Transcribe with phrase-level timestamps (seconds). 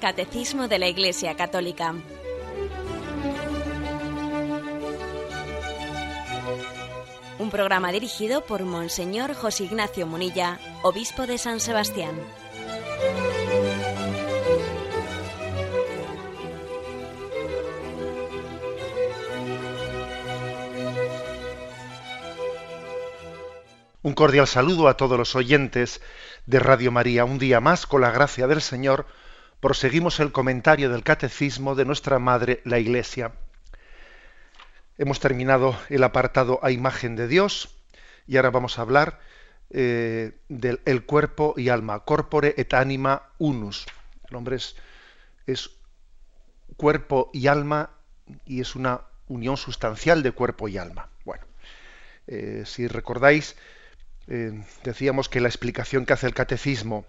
[0.00, 1.94] Catecismo de la Iglesia Católica.
[7.38, 12.18] Un programa dirigido por Monseñor José Ignacio Munilla, Obispo de San Sebastián.
[24.02, 26.00] Un cordial saludo a todos los oyentes
[26.46, 27.26] de Radio María.
[27.26, 29.06] Un día más, con la gracia del Señor,
[29.60, 33.32] proseguimos el comentario del Catecismo de nuestra Madre, la Iglesia.
[34.96, 37.76] Hemos terminado el apartado a imagen de Dios
[38.26, 39.20] y ahora vamos a hablar
[39.70, 43.86] eh, del el cuerpo y alma, corpore et anima unus.
[44.28, 45.70] El hombre es,
[46.76, 47.90] cuerpo y alma
[48.46, 51.08] y es una unión sustancial de cuerpo y alma.
[51.24, 51.44] Bueno,
[52.26, 53.56] eh, si recordáis,
[54.28, 57.04] eh, decíamos que la explicación que hace el catecismo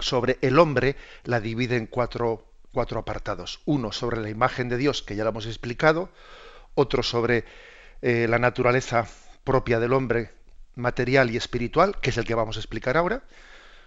[0.00, 3.60] sobre el hombre la divide en cuatro, cuatro apartados.
[3.64, 6.10] Uno sobre la imagen de Dios, que ya lo hemos explicado,
[6.74, 7.44] otro sobre
[8.02, 9.06] eh, la naturaleza
[9.44, 10.30] propia del hombre
[10.76, 13.22] material y espiritual, que es el que vamos a explicar ahora.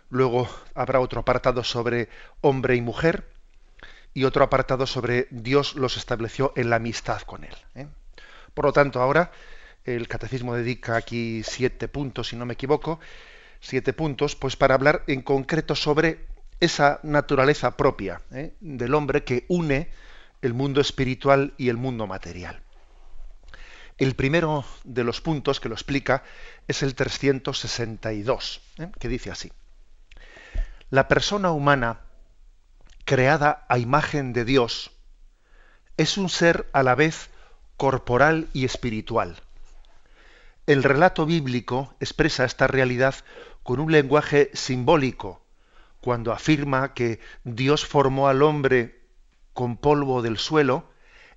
[0.10, 2.10] Luego habrá otro apartado sobre
[2.42, 3.28] hombre y mujer
[4.14, 7.56] y otro apartado sobre Dios los estableció en la amistad con él.
[7.76, 7.88] ¿eh?
[8.54, 9.32] Por lo tanto, ahora
[9.86, 13.00] el catecismo dedica aquí siete puntos, si no me equivoco,
[13.64, 16.28] siete puntos, pues para hablar en concreto sobre
[16.60, 18.54] esa naturaleza propia ¿eh?
[18.60, 19.90] del hombre que une
[20.42, 22.62] el mundo espiritual y el mundo material.
[23.98, 26.24] El primero de los puntos que lo explica
[26.68, 28.92] es el 362, ¿eh?
[29.00, 29.52] que dice así.
[30.90, 32.02] La persona humana,
[33.06, 34.92] creada a imagen de Dios,
[35.96, 37.30] es un ser a la vez
[37.78, 39.38] corporal y espiritual
[40.66, 43.16] el relato bíblico expresa esta realidad
[43.64, 45.42] con un lenguaje simbólico,
[46.02, 49.02] cuando afirma que Dios formó al hombre
[49.54, 50.92] con polvo del suelo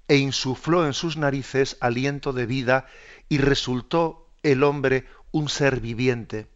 [0.08, 2.86] e insufló en sus narices aliento de vida
[3.28, 6.48] y resultó el hombre un ser viviente.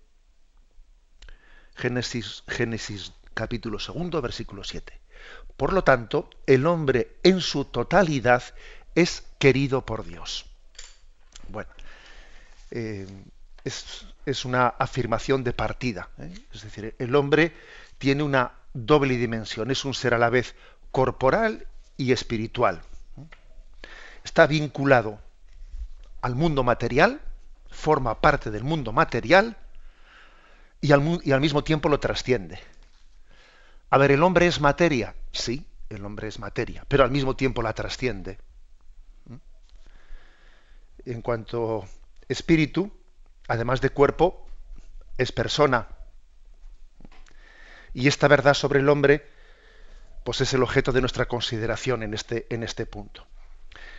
[1.75, 5.01] Génesis, capítulo segundo, versículo 7.
[5.57, 8.43] Por lo tanto, el hombre en su totalidad
[8.95, 10.47] es querido por Dios.
[11.49, 11.71] Bueno,
[12.71, 13.07] eh,
[13.65, 14.07] es,
[14.45, 16.09] una afirmación de partida.
[16.19, 16.33] ¿eh?
[16.53, 17.53] Es decir, el hombre
[17.99, 20.55] tiene una doble dimensión, es un ser a la vez
[20.91, 21.67] corporal
[21.97, 22.83] y espiritual.
[24.25, 25.19] Está vinculado
[26.21, 27.21] al mundo material,
[27.71, 29.57] forma parte del mundo material
[30.81, 32.59] y al, y al mismo tiempo lo trasciende.
[33.91, 35.15] A ver, ¿el hombre es materia?
[35.33, 38.39] Sí, el hombre es materia, pero al mismo tiempo la trasciende.
[41.05, 41.87] En cuanto
[42.29, 42.93] espíritu,
[43.51, 44.47] además de cuerpo,
[45.19, 45.89] es persona.
[47.93, 49.27] Y esta verdad sobre el hombre,
[50.25, 53.27] pues es el objeto de nuestra consideración en este, en este punto.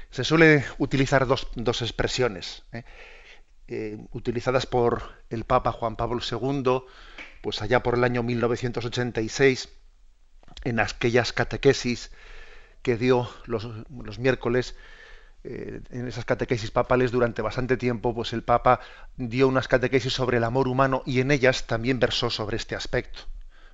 [0.10, 2.86] Se suele utilizar dos, expresiones, ¿eh?
[3.68, 6.84] Eh, utilizadas por el Papa Juan Pablo II,
[7.42, 9.68] pues allá por el año 1986,
[10.64, 12.12] en aquellas catequesis
[12.84, 14.78] que dio los, los miércoles
[15.44, 18.80] eh, en esas catequesis papales durante bastante tiempo, pues el Papa
[19.18, 23.22] dio unas catequesis sobre el amor humano y en ellas también versó sobre este aspecto,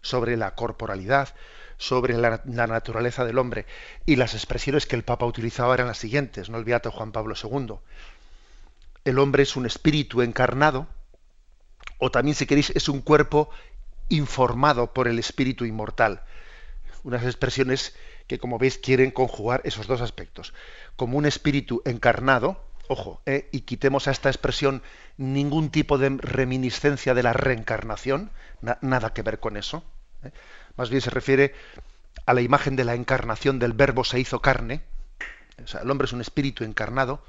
[0.02, 1.36] sobre la corporalidad,
[1.78, 3.66] sobre la, naturaleza del hombre.
[4.06, 7.76] Y las expresiones que el Papa utilizaba eran las siguientes, no el Juan Pablo II.
[9.04, 10.88] El hombre es un espíritu encarnado,
[11.98, 13.50] o también, si queréis, es un cuerpo
[14.08, 16.22] informado por el espíritu inmortal.
[17.04, 17.94] Unas expresiones
[18.28, 20.54] que, como veis, quieren conjugar esos dos aspectos
[20.98, 22.60] como un espíritu encarnado,
[22.90, 24.82] ojo, eh, y quitemos a esta expresión
[25.16, 28.32] ningún tipo de reminiscencia de la reencarnación,
[28.82, 29.84] nada que ver con eso.
[30.24, 30.32] Eh.
[30.76, 31.54] Más bien se refiere
[32.26, 34.82] a la imagen de la encarnación del verbo se hizo carne.
[35.64, 37.24] O sea, el hombre es un espíritu encarnado,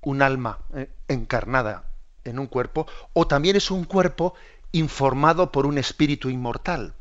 [0.00, 1.90] un alma eh, encarnada
[2.24, 4.34] en un cuerpo, o también es un cuerpo
[4.72, 6.94] informado por un espíritu inmortal.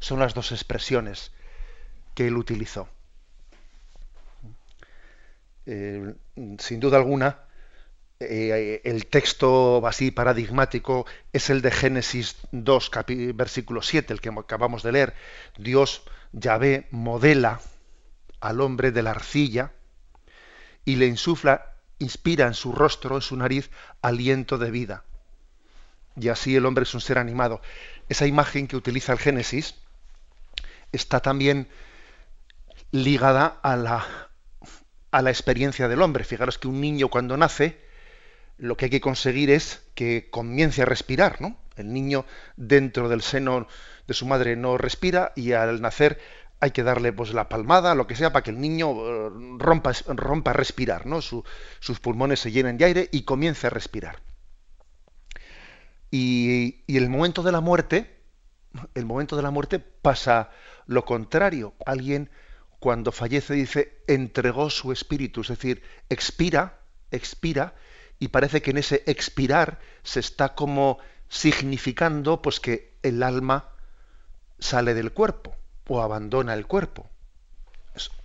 [0.00, 1.32] Son las dos expresiones
[2.14, 2.88] que él utilizó.
[5.66, 6.14] Eh,
[6.58, 7.38] sin duda alguna,
[8.20, 12.90] eh, el texto así paradigmático es el de Génesis 2,
[13.34, 15.14] versículo 7, el que acabamos de leer.
[15.58, 16.02] Dios,
[16.32, 17.60] Yahvé, modela
[18.40, 19.72] al hombre de la arcilla
[20.84, 23.70] y le insufla, inspira en su rostro, en su nariz,
[24.02, 25.04] aliento de vida.
[26.16, 27.60] Y así el hombre es un ser animado.
[28.08, 29.76] Esa imagen que utiliza el Génesis
[30.92, 31.68] está también
[32.92, 34.28] ligada a la,
[35.14, 36.24] a la experiencia del hombre.
[36.24, 37.78] Fijaros que un niño cuando nace,
[38.58, 41.56] lo que hay que conseguir es que comience a respirar, ¿no?
[41.76, 42.26] El niño
[42.56, 43.68] dentro del seno
[44.08, 46.18] de su madre no respira y al nacer
[46.58, 49.92] hay que darle pues la palmada, lo que sea, para que el niño eh, rompa,
[50.08, 51.22] rompa a respirar, ¿no?
[51.22, 54.20] sus pulmones se llenen de aire y comience a respirar.
[56.10, 58.18] Y, y el momento de la muerte,
[58.96, 60.50] el momento de la muerte pasa
[60.86, 61.74] lo contrario.
[61.86, 62.30] Alguien
[62.84, 67.72] cuando fallece dice entregó su espíritu, es decir, expira, expira,
[68.18, 70.98] y parece que en ese expirar se está como
[71.30, 73.70] significando pues que el alma
[74.58, 75.56] sale del cuerpo
[75.88, 77.08] o abandona el cuerpo.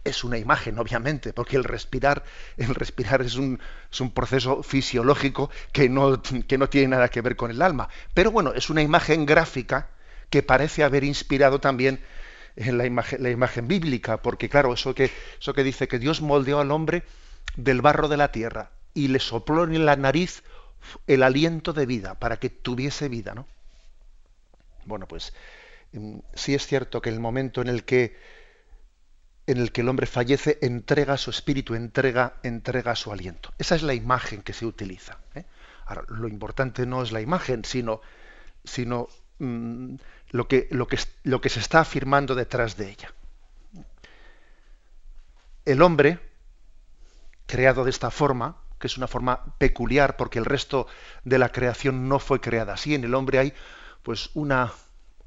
[0.03, 2.25] Es, una imagen, obviamente, porque el respirar,
[2.57, 7.21] el respirar es un, es un proceso fisiológico que no, que no tiene nada que
[7.21, 7.87] ver con el alma.
[8.13, 9.87] Pero bueno, es una imagen gráfica
[10.29, 12.01] que parece haber inspirado también
[12.67, 16.59] la imagen, la imagen bíblica, porque claro, eso que, eso que dice que Dios moldeó
[16.59, 17.03] al hombre
[17.55, 20.43] del barro de la tierra y le sopló en la nariz
[21.07, 23.47] el aliento de vida para que tuviese vida, ¿no?
[24.85, 25.33] Bueno, pues
[25.93, 28.17] mm, sí es cierto que el momento en el que
[29.47, 33.51] en el que el hombre fallece entrega su espíritu, entrega, entrega su aliento.
[33.57, 35.17] Esa es la imagen que se utiliza.
[35.33, 35.43] ¿eh?
[35.87, 37.99] Ahora, lo importante no es la imagen, sino,
[38.63, 39.07] sino
[39.39, 39.95] mm,
[40.31, 43.13] lo, que, lo, que, lo que se está afirmando detrás de ella.
[45.65, 46.19] El hombre,
[47.45, 50.87] creado de esta forma, que es una forma peculiar porque el resto
[51.23, 52.95] de la creación no fue creada así.
[52.95, 53.53] En el hombre hay
[54.03, 54.71] pues una,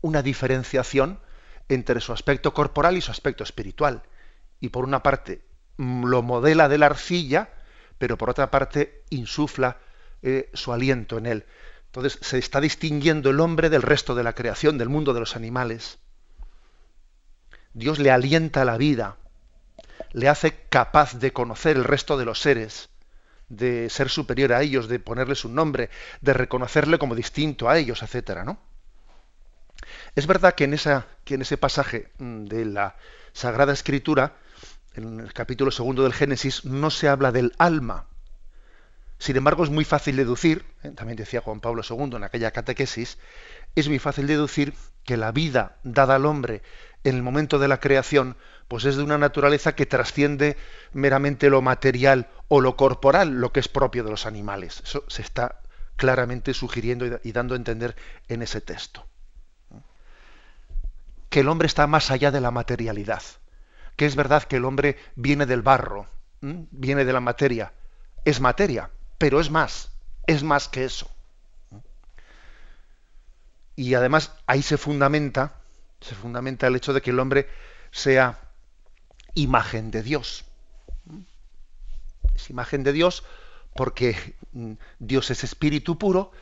[0.00, 1.20] una diferenciación
[1.68, 4.02] entre su aspecto corporal y su aspecto espiritual.
[4.60, 5.42] Y por una parte
[5.76, 7.50] mm, lo modela de la arcilla,
[7.98, 9.78] pero por otra parte insufla
[10.22, 11.46] eh, su aliento en él.
[11.92, 15.36] Entonces se está distinguiendo el hombre del resto de la creación, del mundo de los
[15.36, 15.98] animales.
[17.74, 19.18] Dios le alienta la vida,
[20.12, 22.88] le hace capaz de conocer el resto de los seres
[23.50, 25.90] de ser superior a ellos, de ponerles un nombre,
[26.22, 28.58] de reconocerle como distinto a ellos, etcétera, ¿no?
[30.16, 30.74] Es verdad que en,
[31.24, 32.96] que en ese pasaje mm, de la
[33.34, 34.36] Sagrada Escritura,
[34.94, 38.06] en el capítulo segundo del Génesis, no se habla del alma.
[39.22, 40.90] Sin embargo, es muy fácil deducir, ¿eh?
[40.90, 43.18] también decía Juan Pablo II en aquella catequesis,
[43.76, 44.74] es muy fácil deducir
[45.04, 46.62] que la vida dada al hombre
[47.04, 48.36] en el momento de la creación,
[48.66, 50.56] pues es de una naturaleza que trasciende
[50.92, 54.82] meramente lo material o lo corporal, lo que es propio de los animales.
[54.84, 55.60] Eso se está
[55.94, 57.94] claramente sugiriendo y dando a entender
[58.26, 59.06] en ese texto.
[61.28, 63.22] Que el hombre está más allá de la materialidad.
[63.94, 66.08] Que es verdad que el hombre viene del barro,
[66.40, 67.72] viene de la materia.
[68.24, 68.90] Es materia,
[69.22, 69.88] pero es más,
[70.26, 71.08] es más que eso.
[73.76, 75.62] Y además ahí se fundamenta
[76.00, 77.48] se fundamenta el hecho de que el hombre
[77.92, 78.40] sea
[79.36, 80.44] imagen de Dios.
[82.34, 83.22] Es imagen de Dios
[83.76, 86.32] porque mm, Dios es espíritu puro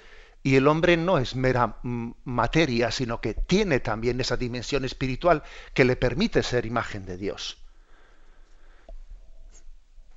[0.43, 5.43] y el hombre no es mera mm, materia, sino que tiene también esa dimensión espiritual
[5.75, 7.59] que le permite ser imagen de Dios.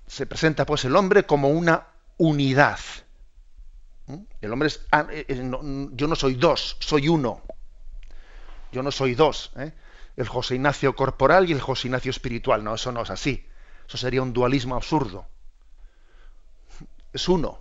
[0.07, 1.87] Se presenta pues el hombre como una
[2.17, 2.79] unidad.
[4.07, 4.17] ¿Mm?
[4.41, 5.51] El hombre es, ah, eh, eh,
[5.91, 7.41] yo no soy dos, soy uno.
[8.71, 9.71] Yo no soy dos, ¿eh?
[10.17, 12.63] el José Ignacio corporal y el José Ignacio espiritual.
[12.63, 13.45] No, eso no es así.
[13.87, 15.25] Eso sería un dualismo absurdo.
[17.11, 17.59] Es uno.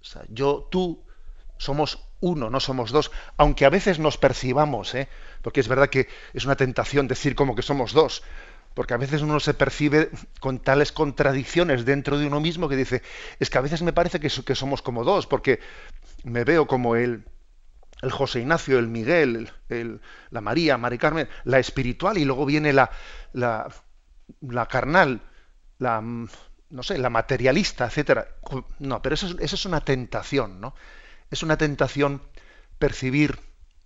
[0.00, 1.02] O sea, yo, tú,
[1.56, 5.08] somos uno, no somos dos, aunque a veces nos percibamos, ¿eh?
[5.42, 8.22] porque es verdad que es una tentación decir como que somos dos,
[8.74, 13.02] porque a veces uno se percibe con tales contradicciones dentro de uno mismo que dice,
[13.38, 15.60] es que a veces me parece que, que somos como dos, porque
[16.24, 17.24] me veo como él,
[18.02, 19.50] el José Ignacio, el Miguel,
[20.30, 22.90] la María, Mari Carmen, la espiritual y luego viene la,
[23.32, 23.72] la,
[24.40, 25.20] la carnal,
[25.78, 28.26] la, no sé, la materialista, etcétera.
[28.78, 30.74] No, pero eso, es una tentación, ¿no?
[31.30, 32.22] Es una tentación
[32.78, 33.38] percibir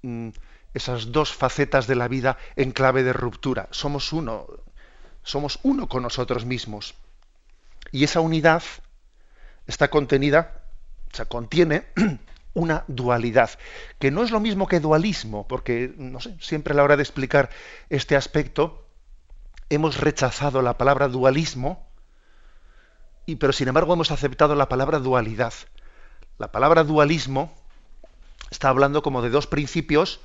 [0.02, 0.30] mm,
[0.74, 3.68] esas dos facetas de la vida en clave de ruptura.
[3.70, 4.46] Somos uno,
[5.22, 6.94] somos uno con nosotros mismos.
[7.92, 8.62] Y esa unidad
[9.66, 10.62] está contenida,
[11.12, 11.86] o sea, contiene
[12.54, 13.50] una dualidad,
[13.98, 17.02] que no es lo mismo que dualismo, porque, no sé, siempre a la hora de
[17.02, 17.50] explicar
[17.88, 18.86] este aspecto,
[19.70, 21.86] hemos rechazado la palabra dualismo,
[23.26, 25.52] y, pero sin embargo hemos aceptado la palabra dualidad.
[26.38, 27.52] La palabra dualismo
[28.50, 30.20] está hablando como de dos principios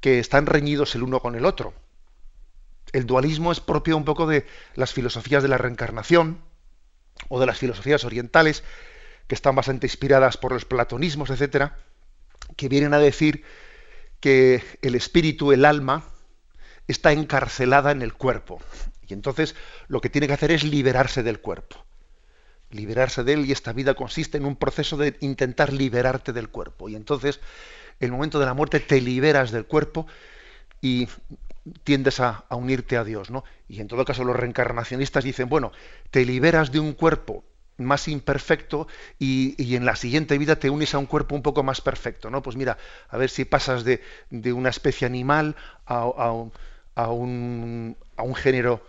[0.00, 1.74] que están reñidos el uno con el otro.
[2.92, 6.40] El dualismo es propio un poco de las filosofías de la reencarnación
[7.28, 8.62] o de las filosofías orientales
[9.26, 11.78] que están bastante inspiradas por los platonismos, etcétera,
[12.56, 13.44] que vienen a decir
[14.20, 16.04] que el espíritu, el alma,
[16.86, 18.60] está encarcelada en el cuerpo.
[19.06, 19.54] Y entonces
[19.86, 21.84] lo que tiene que hacer es liberarse del cuerpo.
[22.70, 26.88] Liberarse de él y esta vida consiste en un proceso de intentar liberarte del cuerpo.
[26.88, 27.40] Y entonces,
[28.00, 30.06] el momento de la muerte, te liberas del cuerpo
[30.80, 31.08] y
[31.84, 33.44] tiendes a, unirte a Dios, ¿no?
[33.68, 35.72] Y en todo caso los reencarnacionistas dicen, bueno,
[36.10, 37.44] te liberas de un cuerpo
[37.76, 41.80] más imperfecto y, en la siguiente vida te unes a un cuerpo un poco más
[41.80, 42.42] perfecto, ¿no?
[42.42, 42.76] Pues mira,
[43.08, 44.02] a ver si pasas de,
[44.52, 45.54] una especie animal
[45.86, 46.00] a,
[46.94, 48.82] a, un, a un género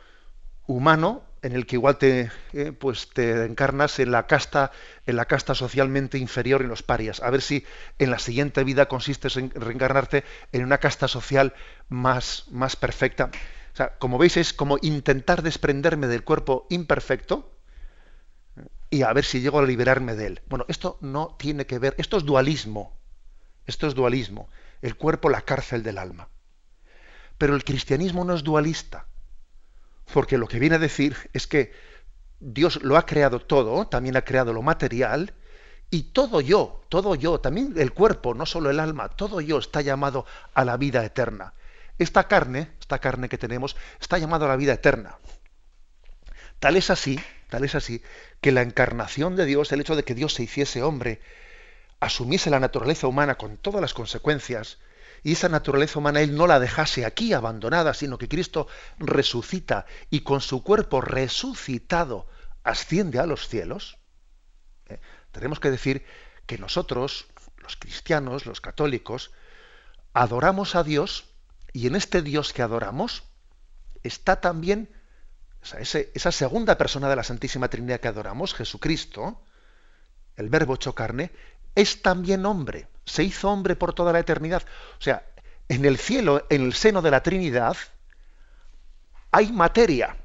[0.65, 4.71] humano en el que igual te, eh, pues te encarnas en la casta
[5.05, 7.21] en la casta socialmente inferior en los parias.
[7.21, 7.65] A ver si
[7.97, 11.53] en la siguiente vida consistes en reencarnarte en una casta social
[11.87, 13.31] más más perfecta.
[13.73, 17.55] O sea como veis es como intentar desprenderme del cuerpo imperfecto
[18.89, 20.41] y a ver si llego a liberarme de él.
[20.47, 22.99] Bueno esto no tiene que ver esto es dualismo
[23.65, 24.49] esto es dualismo.
[24.81, 26.29] El cuerpo la cárcel del alma.
[27.37, 29.05] Pero el cristianismo no es dualista
[30.13, 31.71] porque lo que viene a decir es que
[32.39, 35.33] Dios lo ha creado todo, también ha creado lo material,
[35.91, 39.81] y todo yo, todo yo, también el cuerpo, no solo el alma, todo yo está
[39.81, 41.53] llamado a la vida eterna.
[41.97, 45.17] Esta carne, esta carne que tenemos, está llamado a la vida eterna.
[46.59, 48.01] Tal es así, tal es así,
[48.41, 51.21] que la encarnación de Dios, el hecho de que Dios se hiciese hombre,
[51.99, 54.77] asumiese la naturaleza humana con todas las consecuencias,
[55.23, 60.21] y esa naturaleza humana él no la dejase aquí abandonada, sino que Cristo resucita y
[60.21, 62.27] con su cuerpo resucitado
[62.63, 63.97] asciende a los cielos,
[64.87, 64.99] ¿eh?
[65.31, 66.05] tenemos que decir
[66.45, 69.31] que nosotros, los cristianos, los católicos,
[70.13, 71.25] adoramos a Dios
[71.73, 73.23] y en este Dios que adoramos
[74.03, 74.89] está también
[75.61, 79.43] esa segunda persona de la Santísima Trinidad que adoramos, Jesucristo,
[80.37, 81.31] el verbo hecho carne,
[81.75, 84.63] es también hombre se hizo hombre por toda la eternidad.
[84.97, 85.23] O sea,
[85.67, 87.77] en el cielo, en el seno de la Trinidad,
[89.31, 90.17] hay materia.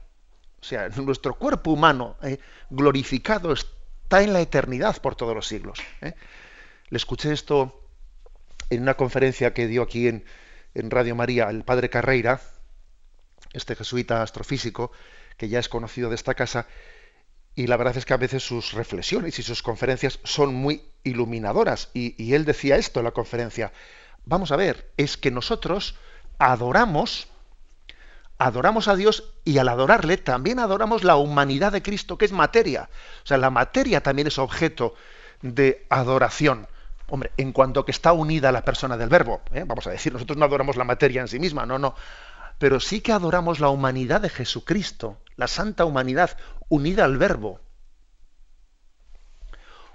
[0.61, 2.39] O sea, nuestro cuerpo humano eh,
[2.71, 5.79] glorificado está en la eternidad por todos los siglos.
[6.01, 6.15] Eh.
[6.89, 7.83] Le escuché esto
[8.71, 10.25] en una conferencia que dio aquí en,
[10.75, 12.41] en Radio María el padre Carreira,
[13.53, 14.91] este jesuita astrofísico,
[15.37, 16.67] que ya es conocido de esta casa,
[17.57, 21.91] y la verdad es que a veces sus reflexiones y sus conferencias son muy iluminadoras.
[21.95, 23.73] Y, él decía esto en la conferencia.
[24.25, 25.95] Vamos a ver, es que nosotros
[26.39, 27.29] adoramos,
[28.39, 32.89] adoramos a Dios y al adorarle también adoramos la humanidad de Cristo, que es materia.
[33.23, 34.95] O sea, la materia también es objeto
[35.43, 36.67] de adoración.
[37.09, 39.63] Hombre, en cuanto que está unida a la persona del verbo, ¿eh?
[39.65, 41.95] vamos a decir, nosotros no adoramos la materia en sí misma, no, no,
[42.59, 46.37] pero sí que adoramos la humanidad de Jesucristo, la santa humanidad
[46.69, 47.61] unida al verbo.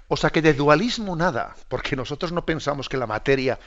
[0.08, 3.58] O sea que de dualismo nada, porque nosotros no pensamos que la materia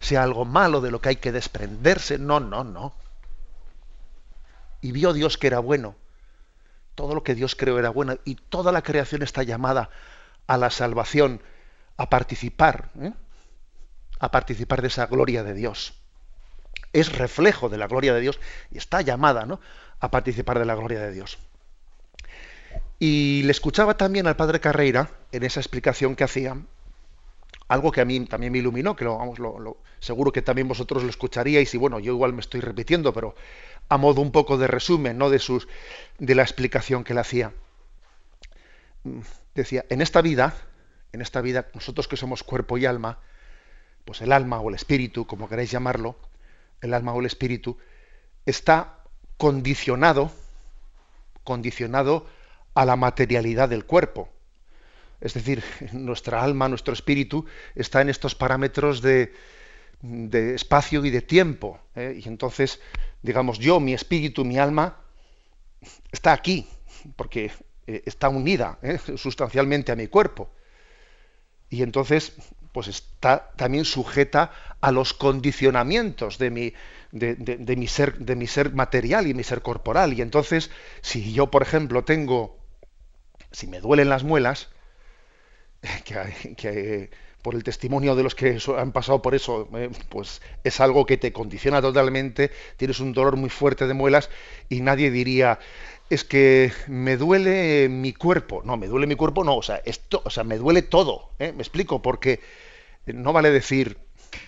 [0.00, 2.92] sea algo malo de lo que hay que desprenderse, no, no, no.
[4.80, 5.94] Y vio Dios que era bueno.
[6.96, 9.90] Todo lo que Dios creó era bueno y toda la creación está llamada
[10.46, 11.40] a la salvación,
[11.96, 13.12] a participar, ¿eh?
[14.18, 15.94] a participar de esa gloria de Dios
[16.92, 19.60] es reflejo de la gloria de Dios y está llamada ¿no?
[20.02, 21.38] A participar de la gloria de Dios.
[22.98, 26.56] Y le escuchaba también al padre Carreira en esa explicación que hacía,
[27.68, 31.04] algo que a mí también me iluminó, que lo, vamos, lo, seguro que también vosotros
[31.04, 33.36] lo escucharíais y bueno, yo igual me estoy repitiendo, pero
[33.88, 35.30] a modo un poco de resumen, ¿no?
[35.30, 35.68] De sus
[36.18, 37.52] de la explicación que le hacía.
[39.54, 40.52] Decía, en esta vida,
[41.12, 43.20] en esta vida, nosotros que somos cuerpo y alma,
[44.04, 46.16] pues el alma o el espíritu, como queráis llamarlo,
[46.80, 47.78] el alma o el espíritu,
[48.46, 49.01] está
[49.36, 50.30] condicionado,
[51.44, 52.26] condicionado
[52.74, 54.28] a la materialidad del cuerpo.
[55.20, 55.62] Es decir,
[55.92, 59.32] nuestra alma, nuestro espíritu, está en estos parámetros de,
[60.54, 61.80] espacio y de tiempo.
[61.94, 62.20] ¿eh?
[62.22, 62.80] Y entonces,
[63.22, 64.98] digamos, yo, mi espíritu, mi alma,
[66.10, 66.66] está aquí,
[67.16, 67.52] porque
[67.86, 68.98] eh, está unida ¿eh?
[69.16, 70.50] sustancialmente a mi cuerpo.
[71.70, 72.34] Y entonces,
[72.72, 74.50] pues está también sujeta
[74.80, 76.74] a los condicionamientos de mi,
[77.12, 80.12] de, mi ser, de mi ser material y mi ser corporal.
[80.14, 80.70] Y entonces,
[81.02, 82.58] si yo, por ejemplo, tengo,
[83.52, 84.70] si me duelen las muelas,
[86.04, 87.10] que,
[87.42, 91.18] por el testimonio de los que han pasado por eso, eh, pues es algo que
[91.18, 94.30] te condiciona totalmente, tienes un dolor muy fuerte de muelas
[94.68, 95.58] y nadie diría,
[96.08, 98.62] es que me duele mi cuerpo.
[98.64, 101.30] No, me duele mi cuerpo, no, o sea, esto, o sea, me duele todo.
[101.38, 101.52] ¿eh?
[101.52, 102.40] Me explico, porque
[103.06, 103.98] no vale decir,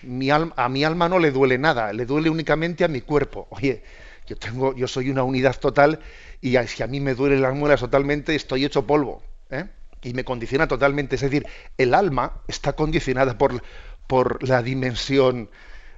[0.03, 3.47] mi alma, a mi alma no le duele nada, le duele únicamente a mi cuerpo.
[3.49, 3.83] Oye,
[4.27, 5.99] yo tengo, yo soy una unidad total
[6.41, 9.23] y si a mí me duelen las muelas totalmente, estoy hecho polvo.
[9.49, 9.65] ¿eh?
[10.01, 11.15] Y me condiciona totalmente.
[11.15, 11.45] Es decir,
[11.77, 13.63] el alma está condicionada por,
[14.07, 15.49] por la dimensión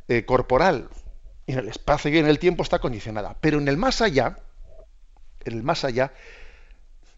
[0.08, 0.90] eh, corporal.
[1.46, 3.38] Y en el espacio y en el tiempo está condicionada.
[3.40, 4.40] Pero en el más allá,
[5.46, 6.14] en el más allá,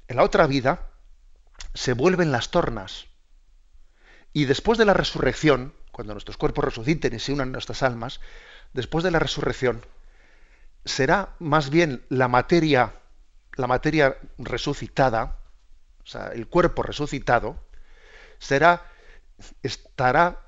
[0.08, 0.88] en la otra vida,
[1.74, 3.09] se vuelven las tornas.
[4.34, 8.20] Y después de la resurrección, cuando nuestros cuerpos resuciten y se unan nuestras almas,
[8.74, 9.86] después de la resurrección,
[10.86, 12.94] será más bien la materia,
[13.56, 15.38] la materia resucitada,
[16.04, 17.60] o sea, el cuerpo resucitado,
[18.40, 18.86] será,
[19.64, 20.40] estará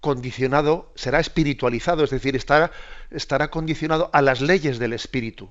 [0.00, 2.70] condicionado, será espiritualizado, es decir, estará,
[3.10, 5.50] estará condicionado a las leyes del espíritu.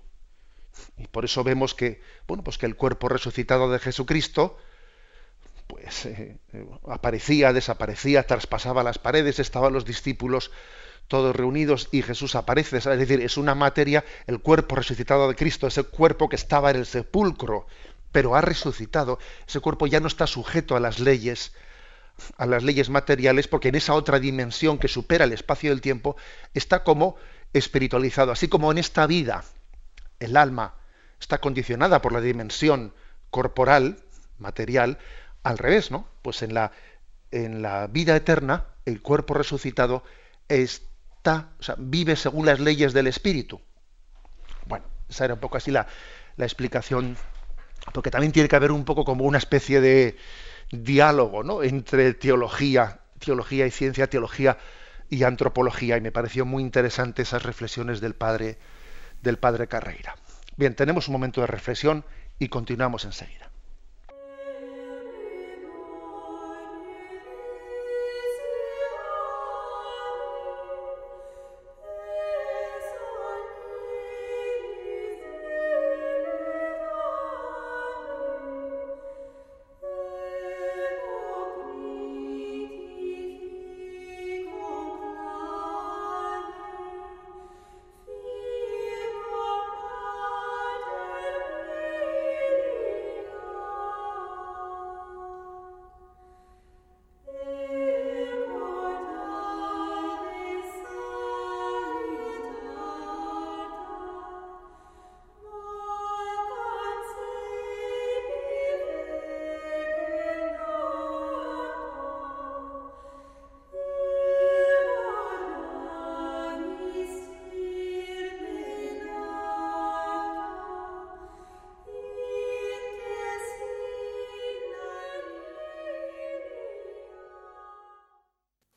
[0.98, 4.58] Y por eso vemos que, bueno, pues que el cuerpo resucitado de Jesucristo,
[5.68, 6.40] pues eh,
[6.88, 10.52] aparecía, desaparecía, traspasaba las paredes, estaban los discípulos
[11.08, 12.78] todos reunidos y Jesús aparece.
[12.78, 16.78] Es decir, es una materia, el cuerpo resucitado de Cristo, ese cuerpo que estaba en
[16.78, 17.68] el sepulcro,
[18.12, 19.20] pero ha resucitado.
[19.48, 21.54] Ese cuerpo ya no está sujeto a las leyes,
[22.38, 26.18] a las leyes materiales, porque en esa otra dimensión que supera el espacio del tiempo
[26.54, 27.16] está como
[27.54, 29.46] espiritualizado, así como en esta vida
[30.20, 30.76] el alma
[31.20, 32.94] está condicionada por la dimensión
[33.30, 34.04] corporal,
[34.38, 34.98] material,
[35.48, 36.06] al revés, ¿no?
[36.22, 36.74] Pues en la,
[37.32, 40.04] en la vida eterna, el cuerpo resucitado
[40.50, 43.62] está, o sea, vive según las leyes del espíritu.
[44.66, 45.88] Bueno, esa era un poco así la,
[46.36, 47.16] la explicación,
[47.94, 50.18] porque también tiene que haber un poco como una especie de
[50.70, 51.64] diálogo, ¿no?
[51.64, 54.58] Entre teología, teología y ciencia, teología
[55.10, 58.58] y antropología, y me pareció muy interesante esas reflexiones del padre
[59.22, 60.16] del padre Carreira.
[60.58, 62.04] Bien, tenemos un momento de reflexión
[62.38, 63.50] y continuamos enseguida.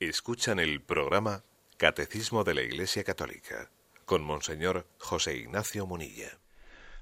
[0.00, 1.44] Escuchan el programa
[1.76, 3.68] Catecismo de la Iglesia Católica
[4.06, 6.38] con Monseñor José Ignacio Munilla.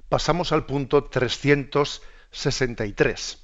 [0.09, 3.39] Pasamos al punto 363.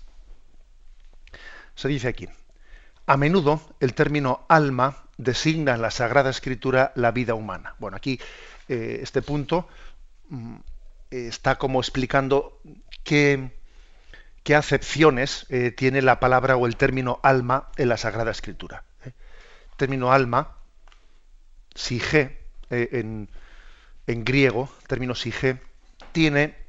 [1.77, 2.29] Se dice aquí,
[3.07, 7.77] a menudo el término alma designa en la Sagrada Escritura la vida humana.
[7.79, 8.19] Bueno, aquí
[8.69, 9.69] eh, este punto
[10.31, 10.57] mm,
[11.13, 12.61] está como explicando
[13.05, 13.53] qué,
[14.43, 18.83] qué acepciones eh, tiene la palabra o el término alma en la Sagrada Escritura
[19.77, 20.57] término alma,
[21.75, 22.39] sige,
[22.71, 23.29] eh, en,
[24.07, 25.61] en, griego, término sige,
[26.13, 26.65] tiene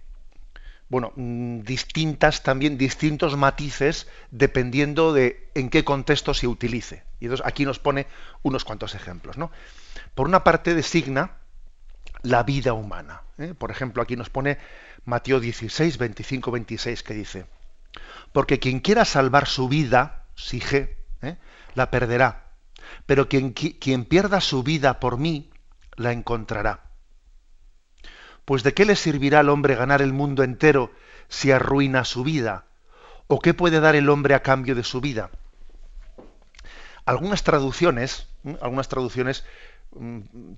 [0.88, 7.04] bueno, mm, distintas también, distintos matices dependiendo de en qué contexto se utilice.
[7.20, 8.08] Y entonces aquí nos pone
[8.44, 9.38] unos cuantos ejemplos.
[9.38, 9.52] ¿no?
[10.14, 11.38] Por una parte designa
[12.22, 13.24] la vida humana.
[13.38, 13.54] ¿eh?
[13.58, 14.58] Por ejemplo, aquí nos pone
[15.06, 17.46] Mateo 16, 25, 26, que dice,
[18.32, 21.38] porque quien quiera salvar su vida, sige, ¿eh?
[21.74, 22.45] la perderá
[23.06, 25.50] pero quien, quien pierda su vida por mí,
[25.96, 26.84] la encontrará.
[28.46, 30.92] Pues de qué le servirá al hombre ganar el mundo entero
[31.28, 32.66] si arruina su vida?
[33.28, 35.32] ¿O qué puede dar el hombre a cambio de su vida?
[37.06, 38.28] Algunas traducciones,
[38.62, 39.46] algunas traducciones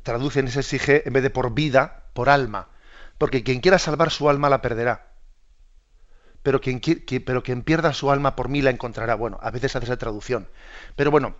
[0.03, 2.69] traducen ese exige en vez de por vida, por alma,
[3.17, 5.11] porque quien quiera salvar su alma la perderá.
[6.43, 6.81] Pero quien,
[7.25, 9.15] pero quien pierda su alma por mí la encontrará.
[9.15, 10.47] Bueno, a veces hace esa traducción.
[10.95, 11.35] Pero bueno,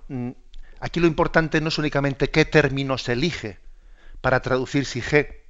[0.80, 3.60] Aquí lo importante no es únicamente qué término se elige
[4.22, 5.46] para traducir sige,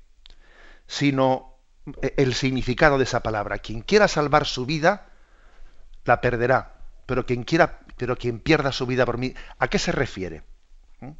[0.87, 1.57] sino
[2.01, 3.59] eh, el significado de esa palabra.
[3.59, 5.09] Quien quiera salvar su vida,
[6.05, 6.75] la perderá.
[7.05, 10.43] Pero quien quiera, pero quien pierda su vida por mí, ¿a qué se refiere?
[10.99, 11.11] ¿Mm?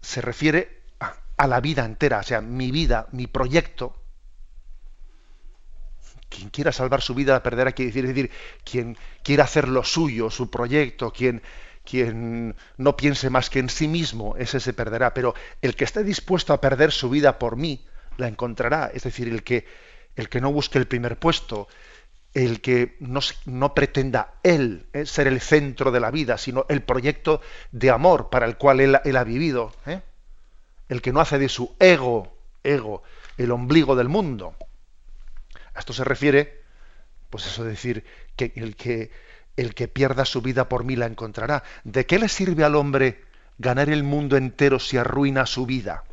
[0.00, 4.02] Se refiere a, a la vida entera, o sea, mi vida, mi proyecto.
[6.28, 8.30] Quien quiera salvar su vida la perderá, quiere decir, es decir,
[8.62, 11.42] quien quiera hacer lo suyo, su proyecto, quien,
[11.88, 16.04] quien no piense más que en sí mismo, ese se perderá, pero el que esté
[16.04, 17.84] dispuesto a perder su vida por mí,
[18.18, 18.90] la encontrará.
[18.92, 19.66] Es decir, el que,
[20.16, 21.66] el que no busque el primer puesto,
[22.34, 26.82] el que no, no pretenda él eh, ser el centro de la vida, sino el
[26.82, 27.40] proyecto
[27.72, 29.72] de amor para el cual él, ha vivido.
[29.86, 30.02] ¿eh?
[30.90, 33.02] El que no hace de su ego, ego,
[33.38, 34.54] el ombligo del mundo.
[35.74, 36.60] A esto se refiere,
[37.30, 38.04] pues eso decir,
[38.36, 39.10] que el que
[39.58, 41.62] el que pierda su vida por mí la encontrará.
[41.84, 43.22] ¿De qué le sirve al hombre
[43.58, 46.04] ganar el mundo entero si arruina su vida?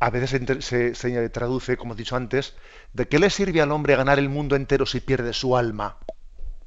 [0.00, 2.54] a veces se, traduce, como he dicho antes,
[2.94, 5.98] ¿de qué le sirve al hombre ganar el mundo entero si pierde su alma?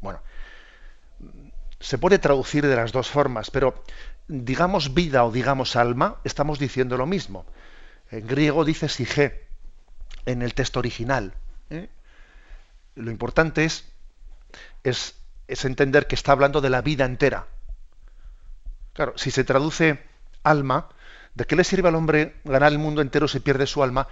[0.01, 0.21] Bueno,
[1.79, 3.83] se puede traducir de las dos formas, pero
[4.27, 7.47] digamos vida o digamos alma, estamos diciendo lo mismo.
[8.11, 9.47] En griego dice sige
[10.27, 11.33] en el texto original.
[11.71, 11.89] ¿eh?
[12.93, 13.91] Lo importante es,
[14.83, 15.15] es,
[15.53, 17.47] es entender que está hablando de la vida entera.
[18.93, 20.03] Claro, si se traduce
[20.43, 20.89] alma,
[21.33, 24.07] ¿de qué le sirve al hombre ganar el mundo entero si pierde su alma?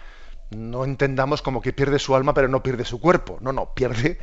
[0.51, 3.37] No entendamos como que pierde su alma pero no pierde su cuerpo.
[3.41, 4.19] No, no, pierde,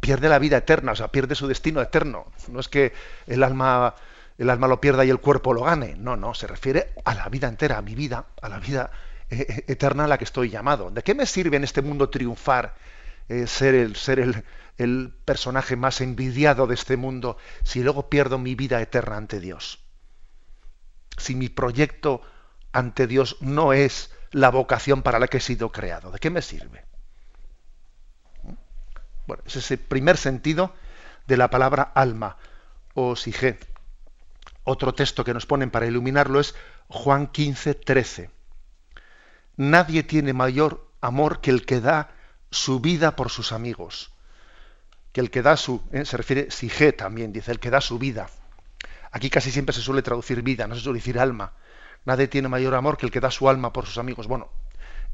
[0.00, 2.26] pierde la vida eterna, o sea, pierde su destino eterno.
[2.48, 2.92] No es que
[3.26, 3.94] el alma,
[4.38, 5.94] el alma lo pierda y el cuerpo lo gane.
[5.96, 8.90] No, no, se refiere a la vida entera, a mi vida, a la vida
[9.30, 10.90] eh, eh, eterna a la que estoy llamado.
[10.90, 12.74] ¿De qué me sirve en este mundo triunfar,
[13.28, 14.44] eh, ser, el, ser el,
[14.78, 19.82] el personaje más envidiado de este mundo si luego pierdo mi vida eterna ante Dios?
[21.16, 22.22] si mi proyecto
[22.72, 26.10] ante Dios no es la vocación para la que he sido creado?
[26.10, 26.84] ¿De qué me sirve?
[29.26, 30.74] Bueno, ese es el primer sentido
[31.26, 32.38] de la palabra alma
[32.94, 33.58] o sige.
[34.64, 36.54] Otro texto que nos ponen para iluminarlo es
[36.88, 38.30] Juan 15, 13.
[39.56, 42.10] Nadie tiene mayor amor que el que da
[42.52, 44.12] su vida por sus amigos.
[45.12, 46.04] Que el que da su, ¿eh?
[46.04, 48.30] se refiere sige también, dice, el que da su vida.
[49.10, 51.52] Aquí casi siempre se suele traducir vida, no se suele decir alma.
[52.04, 54.26] Nadie tiene mayor amor que el que da su alma por sus amigos.
[54.26, 54.50] Bueno,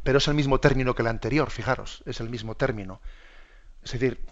[0.02, 3.00] pero es el mismo término que el anterior, fijaros, es el mismo término.
[3.82, 4.24] Es decir,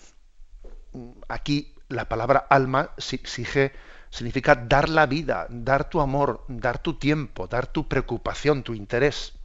[1.28, 3.72] aquí la palabra alma exige,
[4.10, 9.35] significa dar la vida, dar tu amor, dar tu tiempo, dar tu preocupación, tu interés.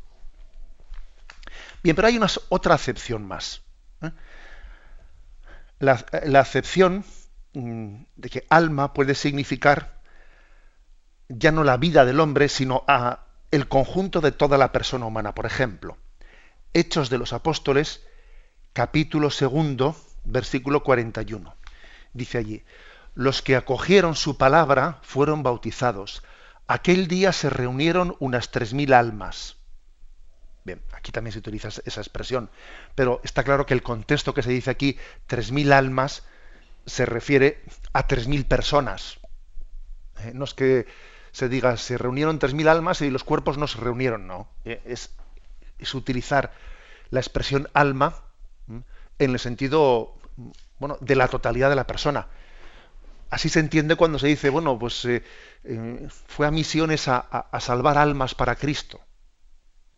[1.83, 3.61] Bien, pero hay una, otra acepción más.
[4.01, 4.11] ¿eh?
[5.79, 7.03] La, acepción
[7.53, 9.99] mm, de que alma puede significar
[11.27, 15.33] ya no la vida del hombre, sino a el conjunto de toda la persona humana.
[15.33, 15.97] Por ejemplo,
[16.73, 18.05] Hechos de los Apóstoles,
[18.73, 21.55] capítulo segundo, versículo 41.
[22.13, 22.63] Dice allí,
[23.15, 26.23] los que acogieron su palabra fueron bautizados.
[26.67, 29.57] Aquel día se reunieron unas tres mil almas.
[30.63, 32.49] Bien, aquí también se utiliza esa expresión,
[32.93, 36.23] pero está claro que el contexto que se dice aquí, tres mil almas,
[36.85, 39.19] se refiere a tres mil personas.
[40.19, 40.85] Eh, no es que
[41.31, 44.47] se diga se reunieron tres mil almas y los cuerpos no se reunieron, no.
[44.65, 45.11] Eh, es,
[45.93, 46.51] utilizar
[47.09, 48.21] la expresión alma
[49.17, 50.15] en el sentido
[50.77, 52.27] bueno, de la totalidad de la persona.
[53.31, 55.23] Así se entiende cuando se dice, bueno, pues eh,
[56.27, 58.99] fue a misiones a, salvar almas para Cristo.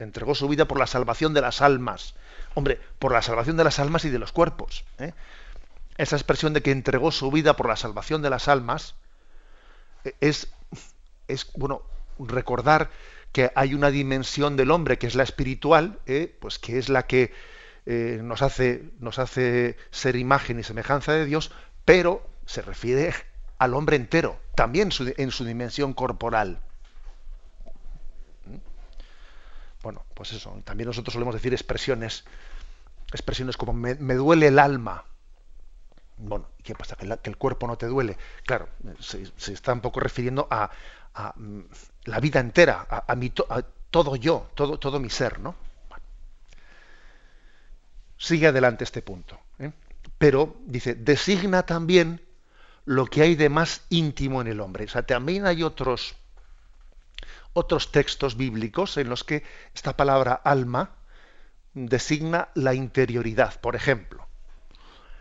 [0.03, 2.15] Entregó su vida por la salvación de las almas.
[2.53, 4.85] Hombre, por la salvación de las almas y de los cuerpos.
[5.97, 8.95] Esa expresión de que entregó su vida por la salvación de las almas
[10.19, 10.51] es
[11.27, 11.81] es bueno
[12.19, 12.89] recordar
[13.31, 16.35] que hay una dimensión del hombre que es la espiritual, ¿eh?
[16.39, 17.33] pues que es la que
[17.85, 21.51] eh, nos, hace, nos hace ser imagen y semejanza de Dios,
[21.83, 23.13] pero se refiere
[23.57, 26.59] al hombre entero, también en su dimensión corporal.
[28.45, 28.57] ¿Mm?
[29.83, 32.23] Bueno, pues eso, también nosotros solemos decir expresiones,
[33.11, 35.03] expresiones como me, duele el alma.
[36.17, 36.95] Bueno, ¿qué pasa?
[36.95, 38.17] ¿Que, el cuerpo no te duele?
[38.45, 38.69] Claro,
[38.99, 40.71] se, está un poco refiriendo a,
[41.13, 41.59] a mm,
[42.05, 45.53] la vida entera, a, todo yo, todo, todo mi ser, ¿no?
[48.17, 49.37] Sigue adelante este punto.
[49.59, 49.73] ¿eh?
[50.17, 52.21] Pero, dice, designa también
[52.85, 54.85] lo que hay de más íntimo en el hombre.
[54.85, 56.15] O sea, también hay otros,
[57.53, 60.95] otros textos bíblicos en los que esta palabra alma
[61.73, 63.59] designa la interioridad.
[63.61, 64.27] Por ejemplo,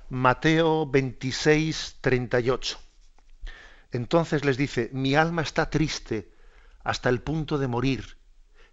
[0.08, 2.78] Mateo 26, 38.
[3.92, 6.32] Entonces les dice, mi alma está triste
[6.82, 8.16] hasta el punto de morir,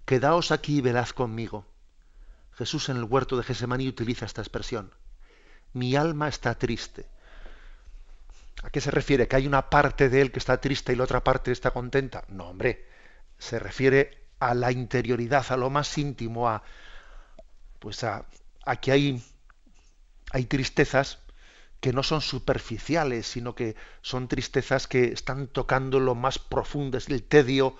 [0.06, 1.66] quedaos aquí y velad conmigo.
[2.54, 4.92] Jesús en el huerto de Gesemaní utiliza esta expresión.
[5.74, 7.06] Mi alma está triste.
[8.64, 9.28] ¿A qué se refiere?
[9.28, 12.26] ¿Que hay una parte de él que está triste y la otra parte está contenta?
[12.28, 12.89] No, hombre.
[13.40, 16.64] Se refiere a la interioridad, a lo más íntimo, a
[17.80, 18.26] pues a,
[18.66, 19.24] a que hay,
[20.32, 21.20] hay tristezas
[21.80, 27.08] que no son superficiales, sino que son tristezas que están tocando lo más profundo, es
[27.10, 27.78] el tedio,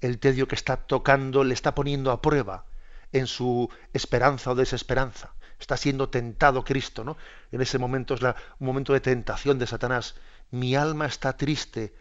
[0.00, 2.66] el tedio que está tocando, le está poniendo a prueba
[3.12, 5.34] en su esperanza o desesperanza.
[5.58, 7.16] Está siendo tentado Cristo, ¿no?
[7.50, 10.14] En ese momento es un momento de tentación de Satanás.
[10.50, 11.94] Mi alma está triste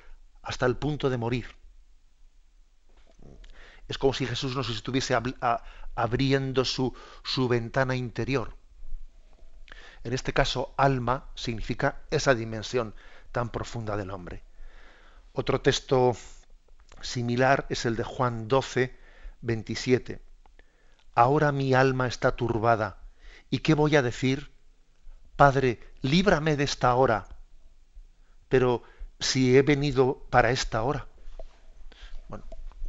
[0.44, 1.48] hasta el punto de morir.
[3.88, 5.16] Es como si Jesús nos estuviese
[5.96, 8.58] abriendo su, su ventana interior
[10.08, 12.96] en este caso, alma significa esa dimensión
[13.34, 14.42] tan profunda del hombre.
[15.34, 16.16] Otro texto
[17.02, 18.96] similar es el de Juan 12,
[19.42, 20.22] 27.
[21.14, 23.02] ahora mi alma está turbada.
[23.50, 24.50] ¿Y qué voy a decir?
[25.36, 27.28] Padre, líbrame de esta hora.
[28.48, 28.84] Pero
[29.20, 31.08] si he venido para esta hora.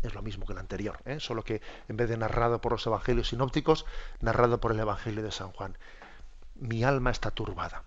[0.03, 1.19] Es lo mismo que el anterior, ¿eh?
[1.19, 3.85] solo que en vez de narrado por los evangelios sinópticos,
[4.21, 5.77] narrado por el Evangelio de San Juan.
[6.55, 7.83] Mi alma está turbada.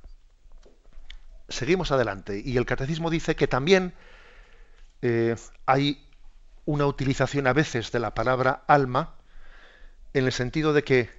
[1.47, 2.41] Seguimos adelante.
[2.43, 3.93] Y el catecismo dice que también
[5.01, 6.05] eh, hay
[6.65, 9.15] una utilización a veces de la palabra alma
[10.13, 11.09] en el sentido de que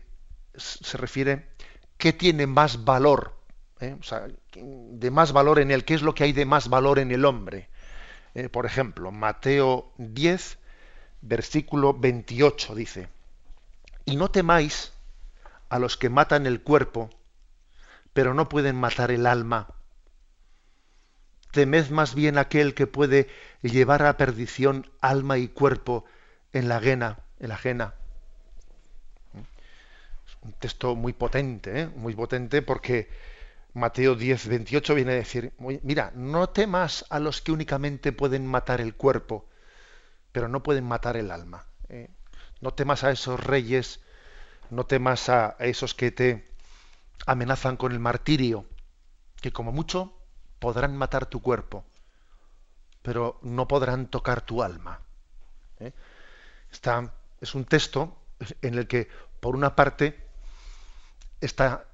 [0.57, 1.48] se refiere
[1.96, 3.35] qué tiene más valor,
[3.81, 3.96] ¿eh?
[3.98, 6.98] o sea, de más valor en el qué es lo que hay de más valor
[6.98, 7.70] en el hombre.
[8.50, 10.59] Por ejemplo, Mateo 10,
[11.22, 13.08] versículo 28 dice,
[14.04, 14.92] y no temáis
[15.68, 17.08] a los que matan el cuerpo,
[18.12, 19.74] pero no pueden matar el alma.
[21.52, 23.28] Temed más bien aquel que puede
[23.62, 26.04] llevar a perdición alma y cuerpo
[26.52, 27.94] en la ajena, en la.
[30.26, 31.87] Es un texto muy potente, ¿eh?
[31.94, 33.08] muy potente porque
[33.74, 38.80] Mateo 10, 28 viene a decir, mira, no temas a los que únicamente pueden matar
[38.80, 39.46] el cuerpo,
[40.32, 41.66] pero no pueden matar el alma.
[41.88, 42.10] ¿eh?
[42.60, 44.00] No temas a esos reyes,
[44.70, 46.50] no temas a esos que te
[47.26, 48.66] amenazan con el martirio,
[49.40, 50.12] que como mucho
[50.58, 51.84] podrán matar tu cuerpo,
[53.02, 55.00] pero no podrán tocar tu alma.
[55.80, 55.92] ¿eh?
[57.40, 58.16] es un texto
[58.62, 59.08] en el que,
[59.40, 60.18] por una parte,
[61.40, 61.84] está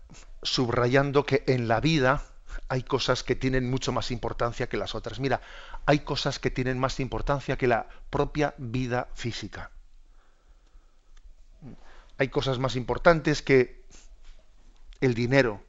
[0.43, 2.23] subrayando que en la vida
[2.69, 5.21] hay cosas que tienen mucho más importancia que las otras.
[5.21, 5.41] Mira,
[5.87, 9.71] hay cosas que tienen más importancia que la propia vida física.
[12.19, 13.85] Hay cosas más importantes que
[15.01, 15.63] el dinero,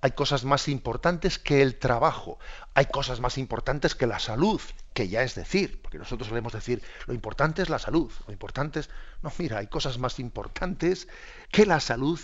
[0.00, 2.38] hay cosas más importantes que el trabajo,
[2.74, 4.60] hay cosas más importantes que la salud,
[4.92, 8.80] que ya es decir, porque nosotros solemos decir, lo importante es la salud, lo importante
[8.80, 8.90] es,
[9.22, 11.08] no, mira, hay cosas más importantes
[11.50, 12.20] que la salud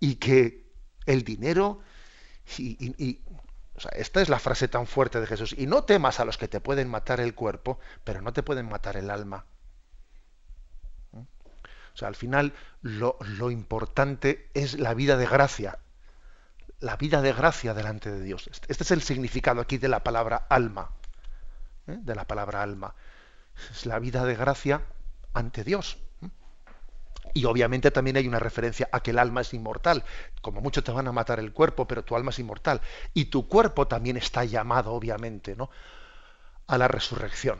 [0.00, 0.64] y que
[1.06, 1.80] el dinero
[2.56, 3.20] y,
[3.92, 6.60] esta es la frase tan fuerte de Jesús, y no temas a los que te
[6.60, 9.44] pueden matar el cuerpo, pero no te pueden matar el alma.
[11.12, 15.78] O sea, al final lo, lo importante es la vida de gracia,
[16.80, 18.48] la vida de gracia delante de Dios.
[18.50, 20.90] Este, este es el significado aquí de la palabra alma.
[21.86, 21.98] ¿eh?
[22.00, 22.94] De la palabra alma.
[23.70, 24.82] Es la vida de gracia
[25.34, 25.98] ante Dios.
[27.34, 30.04] Y obviamente también hay una referencia a que el alma es inmortal.
[30.40, 32.80] Como mucho te van a matar el cuerpo, pero tu alma es inmortal.
[33.14, 35.70] Y tu cuerpo también está llamado, obviamente, ¿no?
[36.68, 37.58] a la resurrección.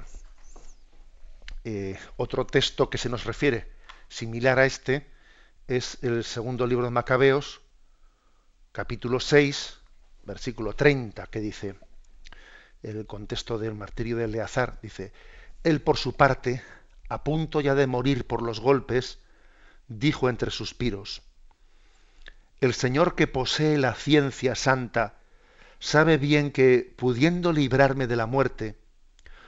[1.65, 3.73] Eh, otro texto que se nos refiere
[4.09, 5.11] similar a este
[5.67, 7.61] es el segundo libro de Macabeos,
[8.73, 9.79] capítulo 6,
[10.25, 11.75] versículo 30, que dice,
[12.83, 15.13] el contexto del martirio de Eleazar, dice,
[15.65, 16.63] él por su parte,
[17.09, 19.19] a punto ya de morir por los golpes,
[19.89, 21.23] dijo entre suspiros,
[22.61, 25.19] el Señor que posee la ciencia santa
[25.79, 28.79] sabe bien que, pudiendo librarme de la muerte,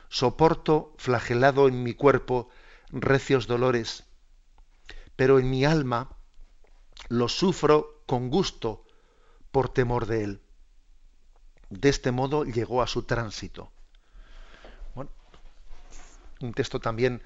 [0.09, 2.48] soporto flagelado en mi cuerpo
[2.90, 4.05] recios dolores,
[5.16, 6.16] pero en mi alma
[7.09, 8.85] lo sufro con gusto
[9.50, 10.40] por temor de él.
[11.68, 13.72] De este modo llegó a su tránsito.
[16.40, 17.22] Un texto también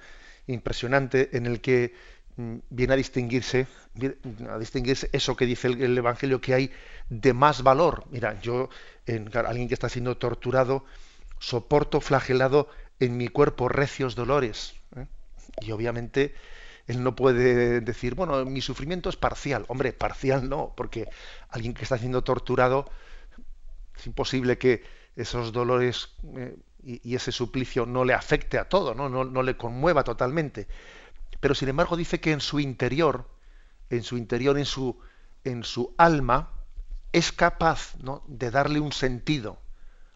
[0.47, 1.95] impresionante en el que
[2.37, 3.67] viene a distinguirse,
[4.51, 6.71] a distinguirse eso que dice el, Evangelio que hay
[7.09, 8.05] de más valor.
[8.11, 8.69] Mira, yo,
[9.07, 10.85] en, alguien que está siendo torturado,
[11.39, 12.69] soporto flagelado
[13.01, 14.75] en mi cuerpo recios dolores.
[14.97, 15.07] ¿eh?
[15.61, 16.35] Y obviamente
[16.87, 19.65] él no puede decir, bueno, mi sufrimiento es parcial.
[19.69, 21.09] Hombre, parcial no, porque
[21.49, 22.91] alguien que está siendo torturado,
[23.97, 24.83] es imposible que
[25.17, 29.09] esos dolores eh, y, ese suplicio no le afecte a todo, ¿no?
[29.09, 30.67] No, le conmueva totalmente.
[31.45, 33.29] Pero sin embargo dice que en su interior,
[33.91, 34.99] en su interior, en su,
[35.45, 36.49] en su alma,
[37.13, 37.93] es capaz
[38.29, 39.59] de darle un sentido,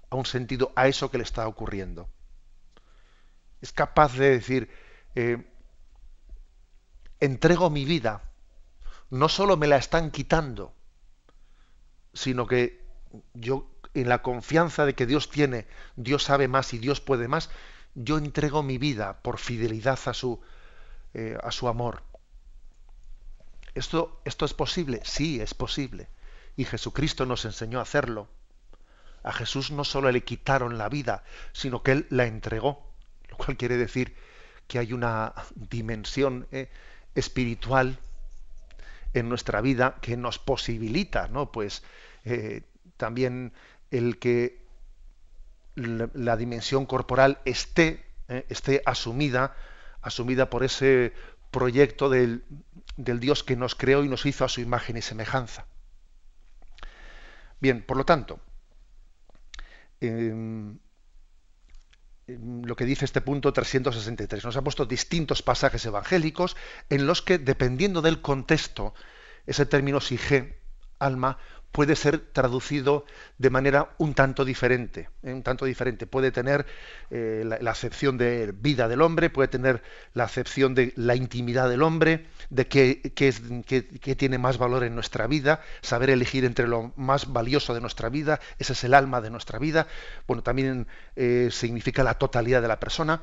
[0.09, 2.09] a un sentido a eso que le está ocurriendo.
[3.61, 4.71] Es capaz de decir,
[5.17, 5.47] eh,
[7.21, 8.23] entrego mi vida,
[9.11, 10.73] no solo me la están quitando,
[12.15, 12.87] sino que
[13.35, 17.51] yo en la confianza de que Dios tiene, Dios sabe más y Dios puede más,
[17.95, 20.41] yo entrego mi vida por fidelidad a su,
[21.15, 22.03] eh, a su amor.
[23.75, 25.01] ¿Esto, ¿Esto es posible?
[25.05, 26.09] Sí, es posible.
[26.57, 28.29] Y Jesucristo nos enseñó a hacerlo.
[29.23, 32.87] A Jesús no solo le quitaron la vida, sino que Él la entregó.
[33.29, 34.17] Lo cual quiere decir
[34.67, 36.71] que hay una dimensión eh,
[37.15, 37.99] espiritual
[39.15, 41.51] en nuestra vida que nos posibilita, ¿no?
[41.51, 41.83] Pues
[42.25, 42.63] eh,
[42.97, 43.53] también
[43.91, 44.67] el que
[45.75, 48.05] la, dimensión corporal esté,
[48.49, 49.57] esté asumida,
[50.03, 51.13] asumida por ese
[51.51, 52.45] proyecto del,
[52.97, 55.67] Dios que nos creó y nos hizo a su imagen y semejanza.
[57.61, 58.41] Bien, por lo tanto,
[60.01, 60.79] em,
[62.27, 66.57] em, lo que dice este punto 363, nos ha puesto distintos pasajes evangélicos
[66.89, 68.95] en los que, dependiendo del contexto,
[69.47, 70.58] ese término sige,
[70.99, 71.39] alma,
[71.73, 73.05] puede ser traducido
[73.37, 75.33] de manera un tanto diferente, ¿eh?
[75.33, 76.07] un tanto diferente.
[76.07, 76.67] Puede tener
[77.11, 79.83] eh, la, acepción de vida del hombre, puede tener
[80.15, 85.27] la acepción de la intimidad del hombre, de qué, qué, tiene más valor en nuestra
[85.27, 89.31] vida, saber elegir entre lo más valioso de nuestra vida, ese es el alma de
[89.31, 89.87] nuestra vida.
[90.27, 93.23] Bueno, también eh, significa la totalidad de la persona,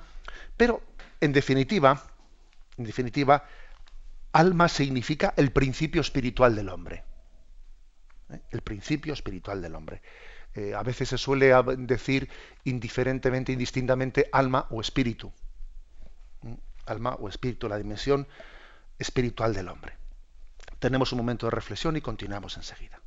[0.56, 0.82] pero
[1.20, 2.04] en definitiva,
[2.78, 3.46] en definitiva,
[4.32, 7.05] alma significa el principio espiritual del hombre.
[8.32, 8.40] ¿Eh?
[8.52, 10.02] el principio espiritual del hombre.
[10.54, 12.30] Eh, a veces se suele decir
[12.64, 15.32] indiferentemente, indistintamente, alma o espíritu.
[16.86, 18.28] Alma o espíritu, la dimensión
[18.98, 19.98] espiritual del hombre.
[20.80, 23.02] Tenemos un momento de reflexión y continuamos enseguida.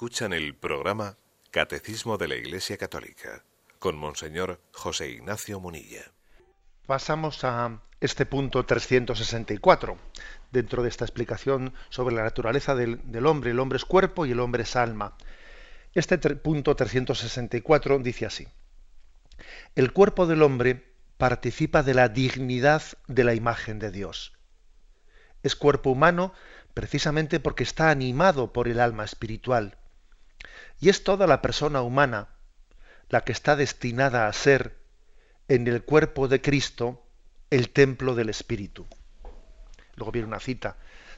[0.00, 1.18] Escuchan el programa
[1.50, 3.44] Catecismo de la Iglesia Católica
[3.78, 6.10] con Monseñor José Ignacio Munilla.
[6.86, 9.98] Pasamos a este punto 364,
[10.52, 13.50] dentro de esta explicación sobre la naturaleza del, del hombre.
[13.50, 15.18] El hombre es cuerpo y el hombre es alma.
[15.92, 18.48] Este punto 364 dice así.
[19.74, 24.32] El cuerpo del hombre participa de la dignidad de la imagen de Dios.
[25.42, 26.32] Es cuerpo humano
[26.72, 29.76] precisamente porque está animado por el alma espiritual.
[30.80, 32.28] Y es toda la persona humana
[33.08, 34.78] la que está destinada a ser
[35.48, 37.02] en el cuerpo de Cristo
[37.50, 38.86] el templo del Espíritu.
[39.96, 40.76] Luego viene una cita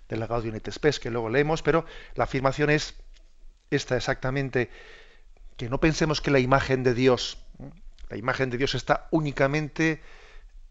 [0.09, 2.95] de la Gaudium et Spes que luego leemos, pero la afirmación es
[3.71, 4.71] esta exactamente,
[5.57, 7.39] que no pensemos que la imagen de Dios,
[8.09, 10.03] la imagen de Dios está únicamente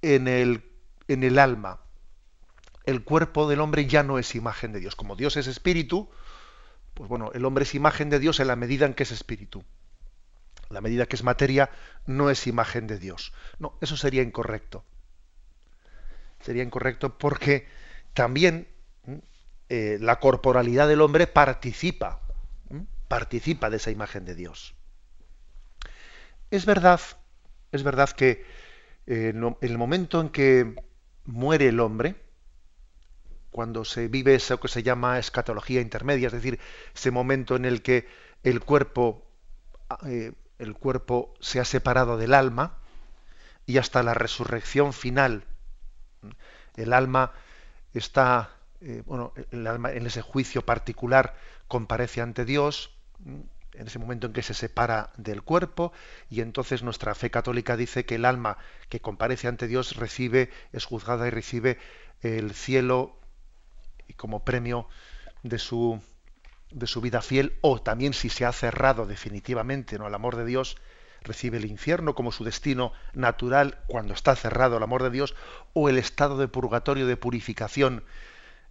[0.02, 0.64] en el,
[1.08, 1.80] en el alma,
[2.86, 4.96] el cuerpo del hombre ya no es imagen de Dios.
[4.96, 6.10] Como Dios es espíritu,
[6.94, 9.64] pues bueno, el hombre es imagen de Dios en la medida en que es espíritu.
[10.70, 11.70] La medida que es materia
[12.06, 13.34] no es imagen de Dios.
[13.60, 14.84] No, eso sería incorrecto.
[16.40, 17.68] Sería incorrecto porque
[18.14, 18.68] también
[19.70, 22.20] eh, la corporalidad del hombre participa,
[23.08, 24.74] participa de esa imagen de Dios.
[26.50, 27.00] Es verdad,
[27.72, 28.44] es verdad que
[29.08, 30.76] eh, en el momento en que
[31.26, 32.16] muere el hombre,
[33.52, 36.60] cuando se vive eso que se llama escatología intermedia, es decir,
[36.96, 38.08] ese momento en el que
[38.44, 39.26] el cuerpo,
[40.08, 42.78] eh, el cuerpo se ha separado del alma
[43.66, 45.46] y hasta la resurrección final,
[46.78, 47.34] el alma
[47.94, 51.36] está, eh, bueno, el alma en ese juicio particular
[51.68, 52.92] comparece ante Dios,
[53.74, 55.94] en ese momento en que se separa del cuerpo
[56.30, 58.58] y entonces nuestra fe católica dice que el alma
[58.90, 61.78] que comparece ante Dios recibe, es juzgada y recibe
[62.22, 63.21] el cielo
[64.12, 64.88] y como premio
[65.42, 66.02] de su,
[66.70, 70.06] de su vida fiel, o también si se ha cerrado definitivamente ¿no?
[70.06, 70.76] al amor de Dios,
[71.22, 75.34] recibe el infierno como su destino natural cuando está cerrado al amor de Dios,
[75.74, 78.04] o el estado de purgatorio de purificación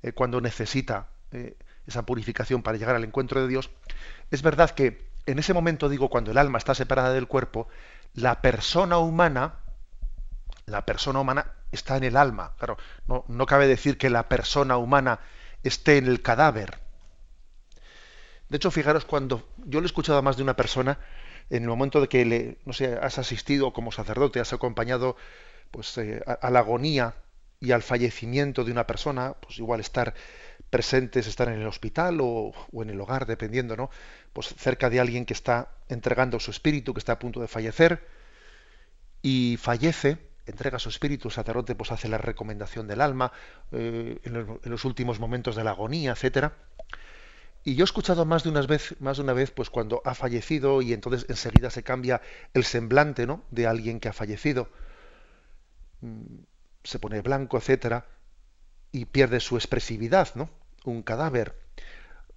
[0.03, 3.71] eh, cuando necesita eh, esa purificación para llegar al encuentro de Dios.
[4.31, 7.69] Es verdad que en ese momento, digo, cuando el alma está separada del cuerpo,
[8.13, 9.55] la persona humana,
[10.67, 12.55] la persona humana está en el alma.
[12.59, 15.21] Claro, no, no cabe decir que la persona humana
[15.63, 16.79] esté en el cadáver.
[18.49, 20.99] De hecho, fijaros cuando yo le he escuchado a más de una persona
[21.51, 25.17] en el momento de que le, no sé, has asistido como sacerdote, has acompañado
[25.71, 27.15] pues eh, a, la agonía
[27.61, 30.15] y al fallecimiento de una persona, pues igual estar
[30.71, 33.91] presentes, estar en el hospital o, o, en el hogar, dependiendo, ¿no?
[34.33, 38.07] Pues cerca de alguien que está entregando su espíritu, que está a punto de fallecer
[39.23, 43.33] y fallece entrega su espíritu, el sacerdote pues hace la recomendación del alma
[43.73, 46.55] eh, en, los, últimos momentos de la agonía, etcétera.
[47.63, 50.15] Y yo he escuchado más de una vez, más de una vez, pues cuando ha
[50.15, 52.23] fallecido y entonces enseguida se cambia
[52.55, 53.45] el semblante, ¿no?
[53.51, 54.71] De alguien que ha fallecido,
[56.01, 56.39] mm,
[56.85, 58.07] se pone blanco, etcétera,
[58.93, 60.51] y pierde su expresividad, ¿no?
[60.85, 61.55] Un cadáver.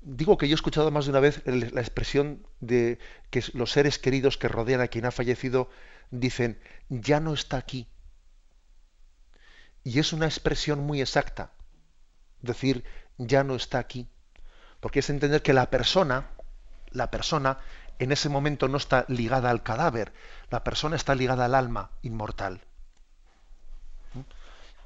[0.02, 3.00] Digo que yo he escuchado más de una vez la expresión de
[3.30, 5.70] que los seres queridos que rodean a quien ha fallecido
[6.12, 7.88] dicen ya no está aquí.
[9.84, 11.52] Y es una expresión muy exacta.
[12.42, 12.84] Decir,
[13.18, 14.08] ya no está aquí.
[14.80, 16.30] Porque es entender que la persona,
[16.92, 17.60] la persona,
[18.00, 20.14] en ese momento no está ligada al cadáver,
[20.50, 22.62] la persona está ligada al alma inmortal.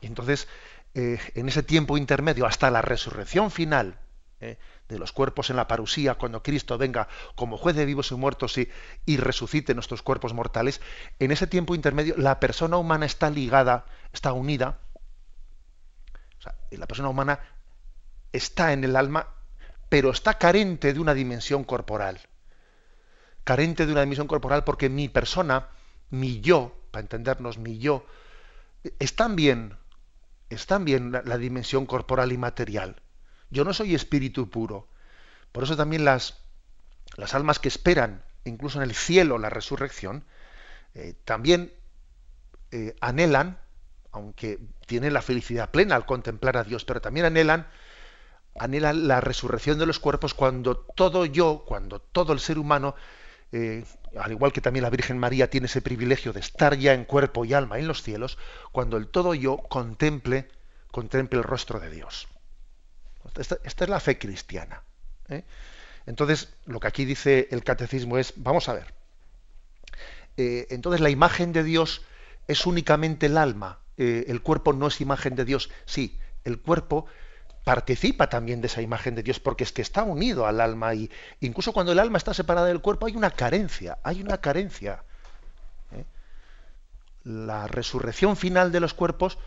[0.02, 0.48] Y entonces,
[0.94, 3.98] eh, en ese tiempo intermedio, hasta la resurrección final
[4.40, 8.16] eh, de los cuerpos en la parusía, cuando Cristo venga como juez de vivos y
[8.16, 10.80] muertos y resucite nuestros cuerpos mortales,
[11.20, 14.80] en ese tiempo intermedio la persona humana está ligada, está unida
[16.72, 17.40] la persona humana
[18.32, 19.28] está en el alma,
[19.90, 22.20] pero está carente de una dimensión corporal.
[23.44, 25.70] Carente de una dimensión corporal porque mi persona,
[26.10, 28.06] mi yo, para entendernos, mi yo,
[29.00, 29.78] están bien,
[30.50, 33.02] están bien la, la dimensión corporal y material.
[33.50, 34.88] Yo no soy espíritu puro.
[35.52, 36.40] Por eso también las,
[37.16, 40.26] las almas que esperan, incluso en el cielo, la resurrección,
[40.94, 41.72] eh, también
[42.72, 43.60] eh, anhelan
[44.18, 47.68] aunque tienen la felicidad plena al contemplar a Dios, pero también anhelan,
[48.58, 52.96] anhelan la resurrección de los cuerpos cuando todo yo, cuando todo el ser humano,
[53.52, 53.86] eh,
[54.20, 57.46] al igual que también la Virgen María tiene ese privilegio de estar ya en cuerpo
[57.46, 58.38] y alma en los cielos,
[58.72, 60.50] cuando el todo yo contemple,
[60.92, 62.28] contemple el rostro de Dios.
[63.36, 64.82] Esta, es la fe cristiana.
[65.30, 65.44] ¿eh?
[66.08, 68.94] Entonces, lo que aquí dice el catecismo es, vamos a ver,
[70.38, 72.04] eh, entonces la imagen de Dios
[72.48, 75.70] es únicamente el alma, eh, el cuerpo no es imagen de Dios.
[75.86, 77.08] Sí, el cuerpo
[77.64, 81.12] participa también de esa imagen de Dios porque es que está unido al alma y
[81.42, 85.04] incluso cuando el alma está separada del cuerpo hay una carencia, hay una carencia.
[85.92, 86.06] ¿eh?
[87.26, 89.38] La resurrección final de los cuerpos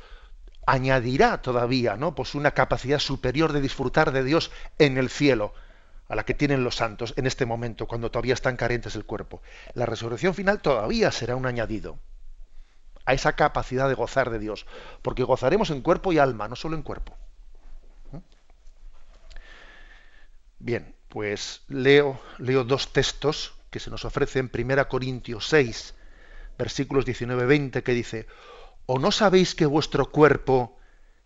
[0.67, 2.15] añadirá todavía, ¿no?
[2.15, 5.55] Pues una capacidad superior de disfrutar de Dios en el cielo
[6.09, 9.41] a la que tienen los santos en este momento, cuando todavía están carentes del cuerpo.
[9.75, 11.99] La resurrección final todavía será un añadido
[13.11, 14.67] a esa capacidad de gozar de Dios,
[15.03, 17.17] porque gozaremos en cuerpo y alma, no solo en cuerpo.
[20.61, 25.95] Bien, pues leo, leo dos textos que se nos ofrecen, 1 Corintios 6,
[26.57, 28.29] versículos 19-20, que dice,
[28.87, 30.79] ¿o no sabéis que vuestro cuerpo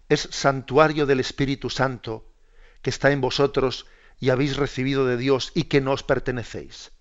[0.09, 2.25] es santuario del Espíritu Santo,
[2.81, 3.85] que está en vosotros
[4.19, 6.94] y habéis recibido de Dios y que no os pertenecéis?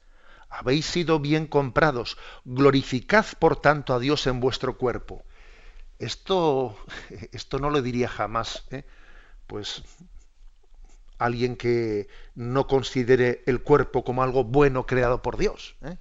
[0.53, 5.23] Habéis sido bien comprados, glorificad por tanto a Dios en vuestro cuerpo.
[5.97, 6.77] Esto,
[7.31, 8.83] esto no lo diría jamás, ¿eh?
[9.47, 9.83] pues
[11.17, 15.75] alguien que no considere el cuerpo como algo bueno creado por Dios.
[15.81, 15.97] ¿eh?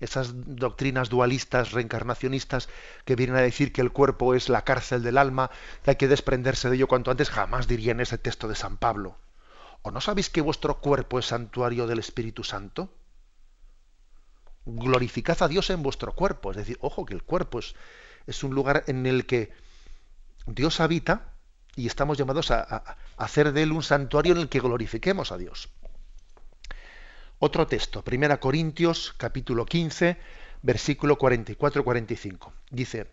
[0.00, 2.68] Esas doctrinas dualistas, reencarnacionistas,
[3.04, 5.50] que vienen a decir que el cuerpo es la cárcel del alma,
[5.84, 9.18] hay que desprenderse de ello cuanto antes, jamás dirían ese texto de San Pablo.
[9.82, 12.90] ¿O no sabéis que vuestro cuerpo es santuario del Espíritu Santo?
[14.66, 16.50] Glorificad a Dios en vuestro cuerpo.
[16.50, 19.52] Es decir, ojo que el cuerpo es, un lugar en el que
[20.46, 21.32] Dios habita
[21.76, 25.68] y estamos llamados a, hacer de él un santuario en el que glorifiquemos a Dios.
[27.38, 30.16] Otro texto, 1 Corintios capítulo 15,
[30.62, 32.50] versículo 44-45.
[32.70, 33.12] Dice,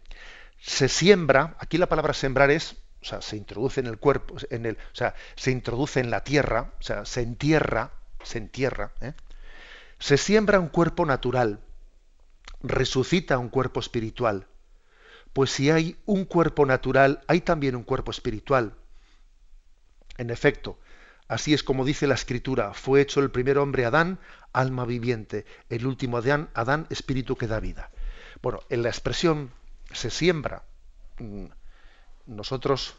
[0.60, 4.66] se siembra, aquí la palabra sembrar es, o sea, se introduce en el cuerpo, en
[4.66, 7.91] el, o sea, se introduce en la tierra, o sea, se entierra,
[8.24, 9.14] se entierra, ¿eh?
[10.00, 11.60] Se siembra un cuerpo natural,
[12.62, 14.48] resucita un cuerpo espiritual.
[15.34, 18.76] Pues si hay un cuerpo natural, hay también un cuerpo espiritual.
[20.18, 20.80] En efecto,
[21.28, 24.20] así es como dice la Escritura, fue hecho el primer hombre Adán,
[24.52, 27.89] alma viviente, el último Adán, Adán espíritu que da vida.
[28.41, 29.52] Bueno, en la expresión
[29.91, 30.64] se siembra,
[31.20, 31.46] mm,
[32.28, 32.96] nosotros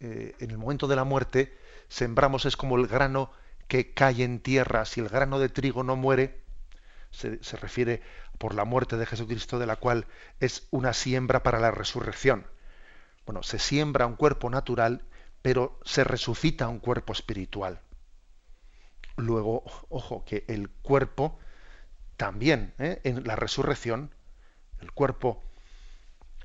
[0.00, 1.56] eh, en el momento de la muerte
[1.88, 3.30] sembramos es como el grano
[3.68, 6.40] que cae en tierra, si el grano de trigo no muere,
[7.10, 8.02] se, refiere
[8.38, 10.06] por la muerte de Jesucristo, de la cual
[10.40, 12.46] es una siembra para la resurrección.
[13.24, 15.02] Bueno, se siembra un cuerpo natural,
[15.42, 17.80] pero se resucita un cuerpo espiritual.
[19.16, 21.38] Luego, ojo, que el cuerpo
[22.16, 23.00] también, ¿eh?
[23.04, 24.14] en la resurrección,
[24.80, 25.42] el cuerpo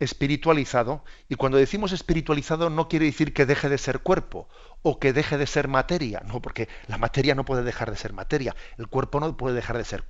[0.02, 4.49] espiritualizado, y cuando decimos espiritualizado no quiere decir que deje de ser cuerpo
[4.82, 8.12] o que deje de ser materia, no, porque la materia no puede dejar de ser
[8.12, 10.04] materia, el cuerpo no puede dejar de ser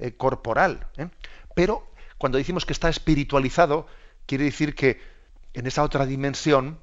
[0.00, 1.08] eh, corporal, ¿eh?
[1.54, 3.86] pero cuando decimos que está espiritualizado,
[4.26, 5.00] quiere decir que
[5.54, 6.78] en esa otra dimensión,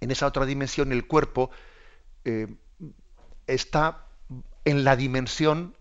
[0.00, 1.52] en esa otra dimensión el cuerpo
[2.24, 2.48] eh,
[3.46, 4.06] está
[4.64, 5.76] en la dimensión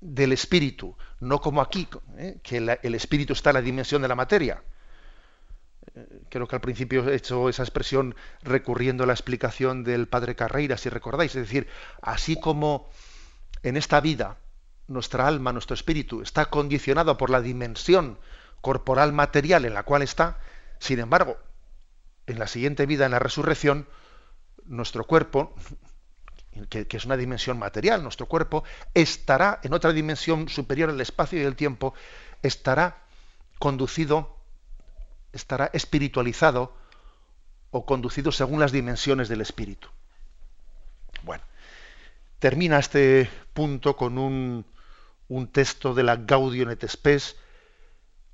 [0.00, 1.86] del espíritu, no como aquí,
[2.42, 4.62] que el espíritu está en la dimensión de la materia.
[6.28, 10.76] Creo que al principio he hecho esa expresión recurriendo a la explicación del padre Carreira,
[10.76, 11.68] si recordáis, es decir,
[12.02, 12.88] así como
[13.62, 14.38] en esta vida
[14.86, 18.18] nuestra alma, nuestro espíritu está condicionado por la dimensión
[18.60, 20.38] corporal material en la cual está,
[20.78, 21.38] sin embargo,
[22.26, 23.86] en la siguiente vida, en la resurrección,
[24.64, 25.54] nuestro cuerpo,
[26.68, 28.64] que, es una dimensión material, nuestro cuerpo,
[28.94, 31.94] estará en otra dimensión superior al espacio y el tiempo,
[32.42, 33.02] estará
[33.58, 34.37] conducido,
[35.32, 36.74] estará espiritualizado
[37.70, 39.88] o conducido según las dimensiones del espíritu.
[41.22, 41.44] Bueno,
[42.38, 44.64] termina este punto con un,
[45.28, 47.36] un texto de la Gaudium et Spes,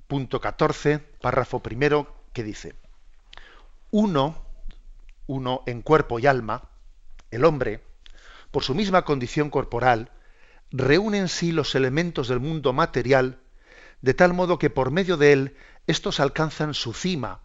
[0.07, 2.75] punto 14, párrafo primero, que dice,
[3.91, 4.37] uno,
[5.27, 6.69] uno en cuerpo y alma,
[7.31, 7.83] el hombre,
[8.51, 10.13] por su misma condición corporal,
[10.71, 13.41] reúne en sí los elementos del mundo material,
[14.05, 17.41] de tal modo que por medio de él estos alcanzan su cima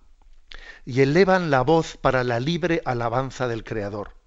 [0.86, 4.18] y elevan la voz para la libre alabanza del Creador.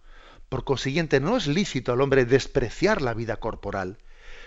[0.48, 3.98] Por consiguiente, no es lícito al hombre despreciar la vida corporal,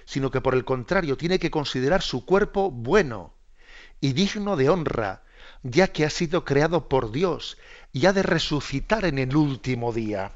[0.06, 3.36] sino que por el contrario tiene que considerar su cuerpo bueno
[4.02, 5.22] y digno de honra,
[5.62, 7.56] ya que ha sido creado por Dios
[7.94, 10.32] y ha de resucitar en el último día.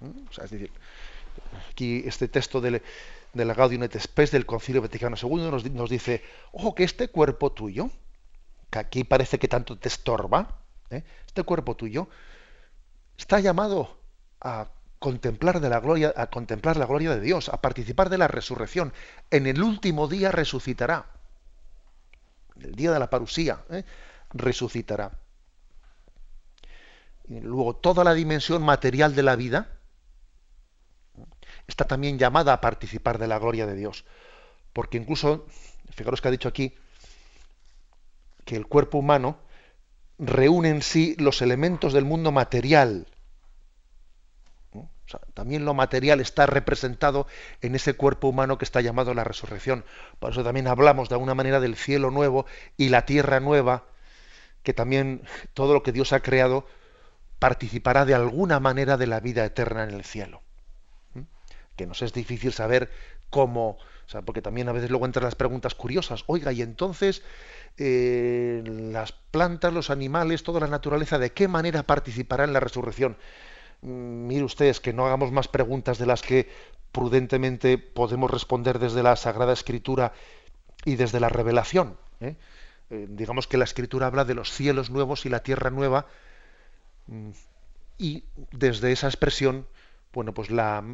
[0.00, 0.42] ¿Mm?
[0.42, 0.70] es decir,
[1.70, 2.82] aquí este texto de,
[3.34, 6.22] la Gaudium Spes del Concilio Vaticano II nos, dice,
[6.52, 7.90] ojo, que este cuerpo tuyo,
[8.70, 10.60] que aquí parece que tanto te estorba,
[10.90, 11.02] ¿eh?
[11.26, 12.08] este cuerpo tuyo,
[13.16, 13.98] está llamado
[14.40, 14.68] a
[14.98, 18.92] contemplar de la gloria, a contemplar la gloria de Dios, a participar de la resurrección.
[19.30, 21.06] En el último día resucitará.
[22.60, 23.84] El día de la parusía, ¿eh?
[24.30, 25.18] resucitará.
[27.24, 29.78] Y luego toda la dimensión material de la vida,
[31.66, 34.04] está también llamada a participar de la gloria de Dios.
[34.72, 35.46] Porque incluso,
[35.90, 36.74] fijaros que ha dicho aquí,
[38.44, 39.38] que el cuerpo humano
[40.18, 43.06] reúne en sí los elementos del mundo material.
[45.34, 47.26] también lo material está representado
[47.60, 49.84] en ese cuerpo humano que está llamado a la resurrección.
[50.18, 52.46] Por eso también hablamos de alguna manera del cielo nuevo
[52.78, 53.84] y la tierra nueva,
[54.62, 55.22] que también
[55.54, 56.66] todo lo que Dios ha creado
[57.38, 60.42] participará de alguna manera de la vida eterna en el cielo
[61.82, 62.90] que nos es difícil saber
[63.28, 63.76] cómo,
[64.24, 67.22] porque también a veces luego entran las preguntas curiosas, oiga, y entonces
[67.76, 73.16] eh, las plantas, los animales, toda la naturaleza, ¿de qué manera participará en la resurrección?
[73.80, 76.48] Mm, mire ustedes que no hagamos más preguntas de las que
[76.92, 80.12] prudentemente podemos responder desde la Sagrada Escritura
[80.84, 81.96] y desde la revelación.
[82.20, 82.36] ¿eh?
[82.90, 86.06] Eh, digamos que la Escritura habla de los cielos nuevos y la tierra nueva,
[87.08, 87.30] mm,
[87.98, 88.22] y
[88.52, 89.66] desde esa expresión
[90.12, 90.84] bueno, pues la,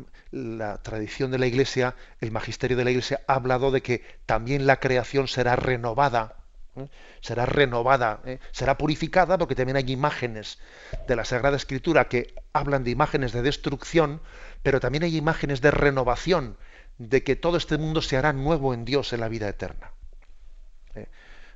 [0.83, 4.79] tradición de la Iglesia, el magisterio de la Iglesia ha hablado de que también la
[4.79, 6.37] creación será renovada,
[6.77, 6.89] ¿eh?
[7.21, 8.39] será renovada, ¿eh?
[8.53, 10.59] será purificada, porque también hay imágenes
[11.09, 14.21] de la Sagrada Escritura que hablan de imágenes de destrucción,
[14.63, 16.57] pero también hay imágenes de renovación,
[16.99, 19.93] de que todo este mundo se hará nuevo en Dios en la vida eterna.
[20.95, 21.09] ¿eh?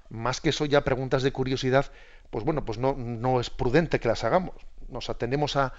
[0.09, 1.93] Más que eso, ya preguntas de curiosidad,
[2.31, 4.55] pues bueno, pues no, no es prudente que las hagamos.
[4.89, 5.73] Nos atendemos a,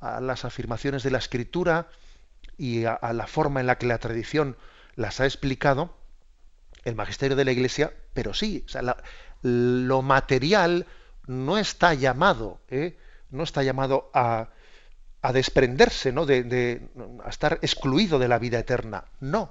[0.00, 1.88] a las afirmaciones de la escritura
[2.56, 4.56] y a, la forma en la que la tradición
[4.96, 5.96] las ha explicado,
[6.84, 8.64] el magisterio de la Iglesia, pero sí,
[9.42, 10.86] lo material
[11.26, 12.96] no está llamado, ¿eh?
[13.30, 14.48] no está llamado a,
[15.22, 16.26] a desprenderse, ¿no?
[16.26, 16.80] De,
[17.24, 19.04] a estar excluido de la vida eterna.
[19.20, 19.50] No.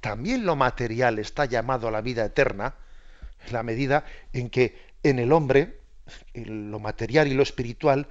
[0.00, 2.74] También lo material está llamado a la vida eterna
[3.46, 5.80] en la medida en que en el hombre
[6.34, 8.08] lo material y lo espiritual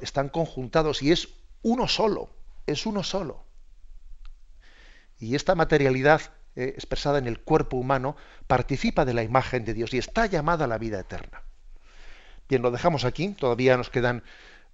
[0.00, 1.28] están conjuntados y es
[1.62, 2.30] uno solo,
[2.66, 3.44] es uno solo.
[5.18, 6.20] Y esta materialidad
[6.56, 10.66] eh, expresada en el cuerpo humano participa de la imagen de Dios y está llamada
[10.66, 11.42] a la vida eterna.
[12.48, 14.22] Bien, lo dejamos aquí, todavía nos quedan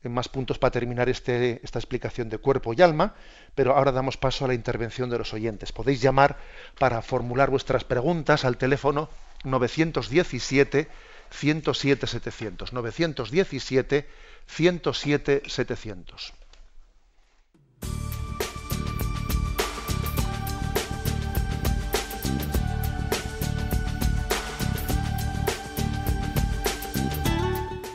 [0.03, 3.15] eh, más puntos para terminar este, esta explicación de cuerpo y alma,
[3.55, 5.73] pero ahora damos paso a la intervención de los oyentes.
[5.73, 6.39] Podéis llamar
[6.79, 9.09] para formular vuestras preguntas al teléfono
[9.45, 10.89] 917
[11.31, 12.73] 107 700.
[12.73, 14.09] 917
[14.47, 16.35] 107 700.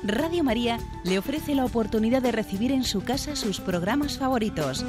[0.08, 4.86] Radio María le ofrece la oportunidad de recibir en su casa sus programas favoritos.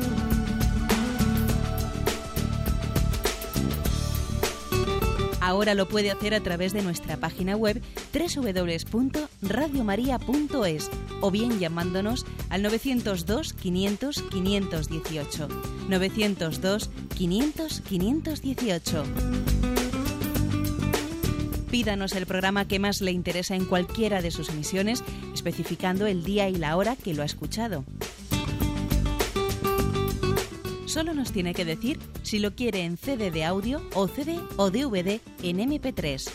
[5.46, 7.80] Ahora lo puede hacer a través de nuestra página web
[8.12, 10.90] www.radiomaria.es
[11.20, 15.48] o bien llamándonos al 902 500 518.
[15.88, 19.04] 902 500 518.
[21.70, 26.48] Pídanos el programa que más le interesa en cualquiera de sus emisiones, especificando el día
[26.48, 27.84] y la hora que lo ha escuchado.
[30.96, 34.70] Solo nos tiene que decir si lo quiere en CD de audio o CD o
[34.70, 36.26] DVD en MP3.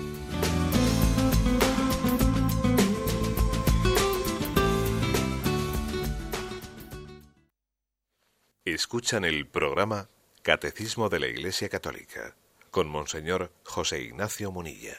[8.73, 10.07] Escuchan el programa
[10.43, 12.35] Catecismo de la Iglesia Católica
[12.69, 14.93] con Monseñor José Ignacio Munilla.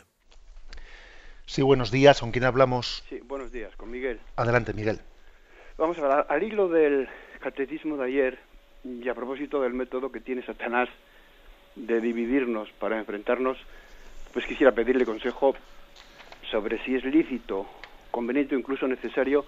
[1.47, 2.21] Sí, buenos días.
[2.21, 3.05] ¿Con quién hablamos?
[3.09, 4.21] Sí, buenos días, con Miguel.
[4.35, 4.99] Adelante, Miguel.
[5.79, 7.09] Vamos a hablar al hilo del
[7.39, 8.39] catecismo de ayer
[8.83, 10.89] y a propósito del método que tiene Satanás
[11.77, 13.57] de dividirnos para enfrentarnos,
[14.33, 15.55] pues quisiera pedirle consejo
[16.51, 17.67] sobre si es lícito,
[18.11, 19.47] conveniente o incluso necesario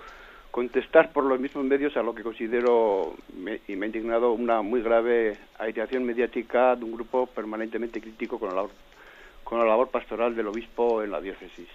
[0.53, 3.15] contestar por los mismos medios a lo que considero
[3.67, 8.51] y me ha indignado una muy grave aireación mediática de un grupo permanentemente crítico con
[8.51, 8.71] la labor,
[9.45, 11.69] con la labor pastoral del obispo en la diócesis.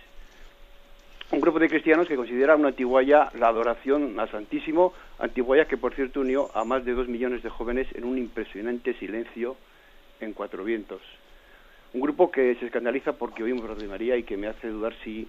[1.32, 5.96] Un grupo de cristianos que considera una antiguaya la adoración al Santísimo, antiguaya que por
[5.96, 9.58] cierto unió a más de dos millones de jóvenes en un impresionante silencio
[10.22, 11.02] en cuatro vientos.
[11.94, 15.28] Un grupo que se escandaliza porque oímos Radio María y que me hace dudar si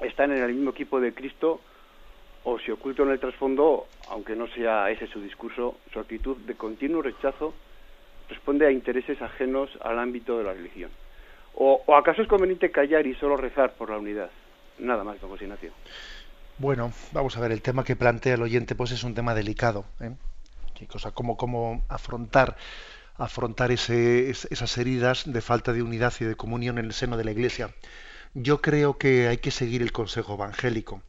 [0.00, 1.60] están en el mismo equipo de Cristo
[2.44, 6.54] o si oculto en el trasfondo, aunque no sea ese su discurso, su actitud de
[6.54, 7.54] continuo rechazo
[8.28, 10.90] responde a intereses ajenos al ámbito de la religión.
[11.56, 14.30] ¿O, acaso es conveniente callar y solo rezar por la unidad?
[14.78, 15.70] Nada más, don José Ignacio.
[16.58, 19.84] Bueno, vamos a ver, el tema que plantea el oyente pues es un tema delicado.
[20.00, 20.14] ¿eh?
[20.88, 22.56] Cosa, cómo, cómo afrontar
[23.16, 27.24] afrontar ese, esas heridas de falta de unidad y de comunión en el seno de
[27.24, 27.70] la Iglesia.
[28.34, 31.00] Yo creo que hay que seguir el consejo evangélico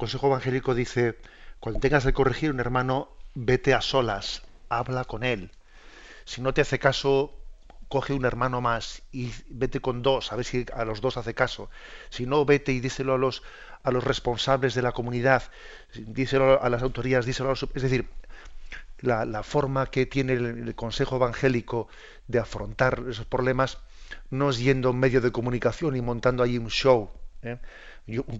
[0.00, 1.18] consejo evangélico dice,
[1.60, 5.50] cuando tengas que corregir un hermano, vete a solas, habla con él.
[6.24, 7.34] Si no te hace caso,
[7.88, 11.34] coge un hermano más y vete con dos, a ver si a los dos hace
[11.34, 11.68] caso.
[12.08, 13.42] Si no, vete y díselo a los,
[13.82, 15.42] a los responsables de la comunidad,
[15.94, 17.66] díselo a las autoridades, díselo a los...
[17.74, 18.08] Es decir,
[19.02, 21.88] la, forma que tiene el, Consejo Evangélico
[22.26, 23.78] de afrontar esos problemas
[24.30, 27.10] no es yendo a un medio de comunicación y montando ahí un show.
[27.42, 27.58] ¿eh?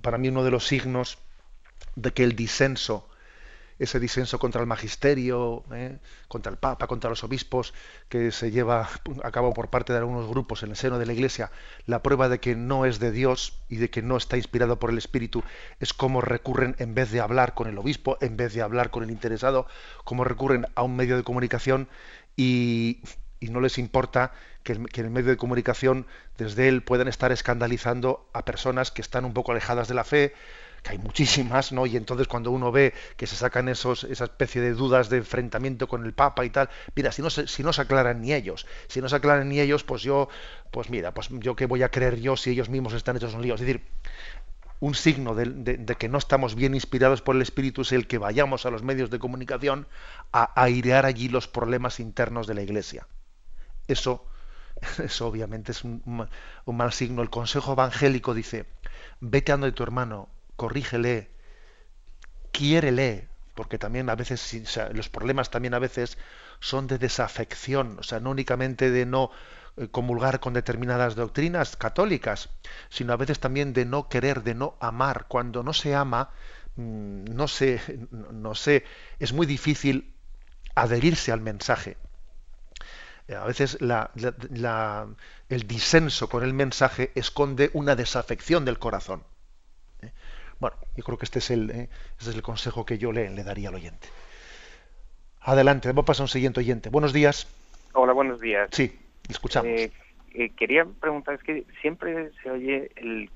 [0.00, 1.18] para mí uno de los signos
[1.96, 3.08] de que el disenso,
[3.80, 5.98] ese disenso contra el magisterio, ¿eh?
[6.28, 7.72] contra el Papa, contra los obispos,
[8.10, 8.90] que se lleva
[9.24, 11.50] a cabo por parte de algunos grupos en el seno de la Iglesia,
[11.86, 14.90] la prueba de que no es de Dios y de que no está inspirado por
[14.90, 15.42] el Espíritu,
[15.80, 19.02] es cómo recurren, en vez de hablar con el obispo, en vez de hablar con
[19.02, 19.66] el interesado,
[20.04, 21.88] cómo recurren a un medio de comunicación
[22.36, 23.00] y,
[23.40, 24.32] no les importa
[24.62, 29.00] que, que, en el medio de comunicación desde él puedan estar escandalizando a personas que
[29.00, 30.34] están un poco alejadas de la fe,
[30.82, 31.86] que hay muchísimas, ¿no?
[31.86, 35.88] Y entonces cuando uno ve que se sacan esos, esa especie de dudas de enfrentamiento
[35.88, 38.66] con el Papa y tal, mira, si no se, si no se aclaran ni ellos,
[38.88, 40.28] si no se aclaran ni ellos, pues yo,
[40.70, 43.42] pues mira, pues yo qué voy a creer yo si ellos mismos están hechos un
[43.42, 43.54] lío.
[43.54, 43.82] Es decir,
[44.80, 48.64] un signo de, que no estamos bien inspirados por el Espíritu es el que vayamos
[48.64, 49.86] a los medios de comunicación
[50.32, 53.06] a airear allí los problemas internos de la Iglesia.
[53.88, 54.26] Eso,
[55.04, 56.28] eso obviamente es un,
[56.64, 57.20] un mal signo.
[57.20, 58.66] El Consejo Evangélico dice,
[59.20, 61.30] vete a donde tu hermano, corrígele,
[62.52, 64.38] quiérele, porque también a veces
[64.92, 66.18] los problemas también a veces
[66.58, 69.30] son de desafección, o sea, no únicamente de no
[69.78, 72.50] eh, comulgar con determinadas doctrinas católicas,
[72.90, 75.24] sino a veces también de no querer, de no amar.
[75.28, 76.28] Cuando no se ama,
[76.76, 77.80] mm, no sé,
[78.10, 78.84] no sé,
[79.18, 80.12] es muy difícil
[80.74, 81.96] adherirse al mensaje.
[83.28, 89.24] Eh, a veces el disenso con el mensaje esconde una desafección del corazón.
[90.60, 91.88] Bueno, yo creo que este es el, eh,
[92.18, 94.08] este es el consejo que yo le, le, daría al oyente.
[95.40, 96.90] Adelante, vamos a pasar a un siguiente oyente.
[96.90, 97.48] Buenos días.
[97.94, 98.68] Hola, buenos días.
[98.70, 98.94] Sí,
[99.28, 99.70] escuchamos.
[99.70, 99.90] Eh,
[100.34, 103.30] eh, quería preguntar, es que siempre se oye el,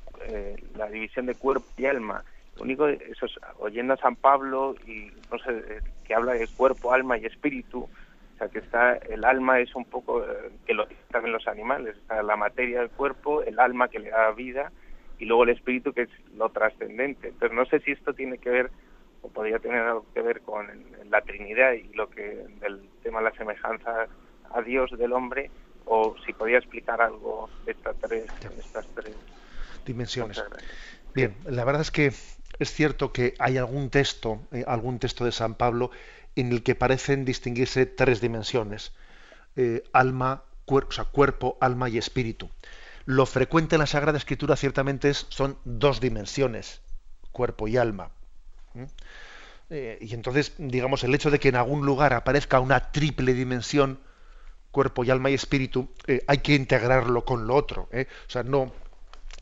[0.76, 2.22] la división de cuerpo y alma.
[2.56, 6.92] Lo único, eso es, oyendo a San Pablo y no sé, que habla de cuerpo,
[6.92, 7.88] alma y espíritu,
[8.34, 10.24] o sea que está el alma es un poco
[10.66, 14.30] que lo también los animales, está la materia del cuerpo, el alma que le da
[14.32, 14.70] vida
[15.18, 17.28] y luego el espíritu que es lo trascendente.
[17.28, 18.70] Entonces no sé si esto tiene que ver
[19.22, 20.66] o podría tener algo que ver con
[21.08, 24.08] la Trinidad y lo que del tema de la semejanza
[24.50, 25.50] a Dios del hombre
[25.86, 29.14] o si podía explicar algo de estas tres, estas tres
[29.84, 30.42] dimensiones.
[31.14, 32.06] Bien, la verdad es que
[32.58, 35.90] es cierto que hay algún texto, eh, algún texto de San Pablo
[36.36, 38.92] en el que parecen distinguirse tres dimensiones:
[39.56, 42.48] eh, alma, cuerpo, alma y espíritu.
[43.06, 46.80] Lo frecuente en la Sagrada Escritura ciertamente es, son dos dimensiones,
[47.32, 48.10] cuerpo y alma.
[49.70, 53.98] Eh, y entonces, digamos, el hecho de que en algún lugar aparezca una triple dimensión,
[54.70, 55.88] cuerpo y alma y espíritu,
[56.26, 57.88] hay que integrarlo con lo otro.
[57.92, 58.72] O sea, no,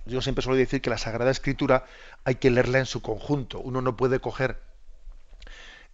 [0.04, 1.86] yo siempre suelo decir que la Sagrada Escritura
[2.24, 3.60] hay que leerla en su conjunto.
[3.60, 4.60] Uno no puede coger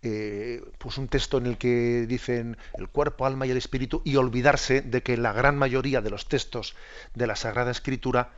[0.01, 4.15] eh, pues un texto en el que dicen el cuerpo, alma y el espíritu y
[4.15, 6.77] olvidarse de que la gran mayoría de los textos
[7.15, 8.31] de la Sagrada Escritura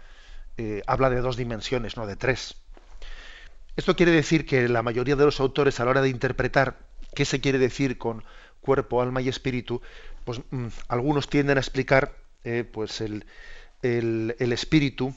[0.57, 2.57] eh, habla de dos dimensiones, no de tres.
[3.77, 6.79] Esto quiere decir que la mayoría de los autores a la hora de interpretar
[7.15, 8.25] qué se quiere decir con
[8.63, 9.83] cuerpo, alma y espíritu,
[10.25, 13.27] pues mm, algunos tienden a explicar eh, pues el,
[13.83, 15.15] el, el espíritu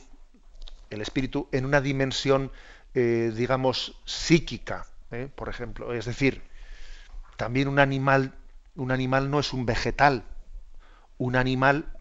[0.90, 2.52] el espíritu en una dimensión,
[2.94, 5.30] digamos, psíquica, ¿eh?
[5.34, 5.94] por ejemplo.
[5.94, 6.42] Es decir,
[7.38, 8.34] también un animal,
[8.76, 10.24] un animal no es un vegetal.
[11.18, 11.94] Un animal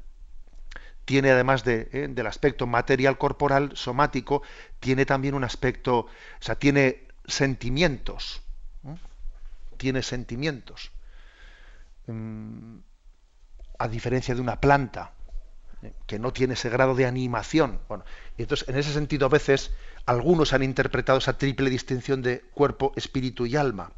[1.04, 2.08] tiene, además de, ¿eh?
[2.08, 4.42] del aspecto material corporal, somático,
[4.80, 6.08] tiene también un aspecto, o
[6.40, 8.42] sea, tiene sentimientos.
[9.76, 10.92] Tiene sentimientos.
[12.06, 12.78] Mm,
[13.78, 15.12] a diferencia de una planta
[16.06, 17.80] que no tiene ese grado de animación.
[17.88, 18.04] Bueno,
[18.36, 19.72] y entonces, en ese sentido, a veces
[20.06, 23.92] algunos han interpretado esa triple distinción de cuerpo, espíritu y alma.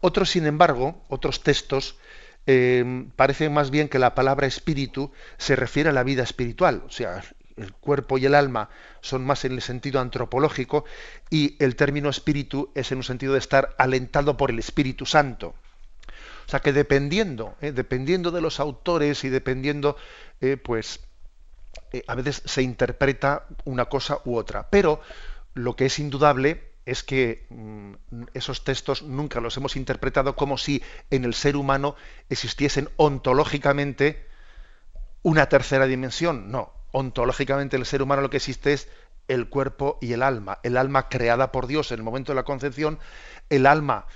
[0.00, 1.96] Otros, sin embargo, otros textos
[2.46, 6.90] eh, parecen más bien que la palabra espíritu se refiere a la vida espiritual, o
[6.90, 7.22] sea,
[7.56, 8.68] el cuerpo y el alma
[9.00, 10.84] son más en el sentido antropológico
[11.30, 15.54] y el término espíritu es en un sentido de estar alentado por el Espíritu Santo.
[16.46, 19.96] O sea que dependiendo, eh, dependiendo de los autores y dependiendo,
[20.40, 21.00] eh, pues
[21.92, 24.68] eh, a veces se interpreta una cosa u otra.
[24.70, 25.00] Pero
[25.56, 27.94] lo que es indudable es que mm,
[28.34, 31.96] esos textos nunca los hemos interpretado como si en el ser humano
[32.28, 34.26] existiesen ontológicamente
[35.22, 36.50] una tercera dimensión.
[36.52, 38.88] No, ontológicamente en el ser humano lo que existe es
[39.28, 40.58] el cuerpo y el alma.
[40.62, 42.98] El alma creada por Dios en el momento de la concepción,
[43.48, 44.06] el alma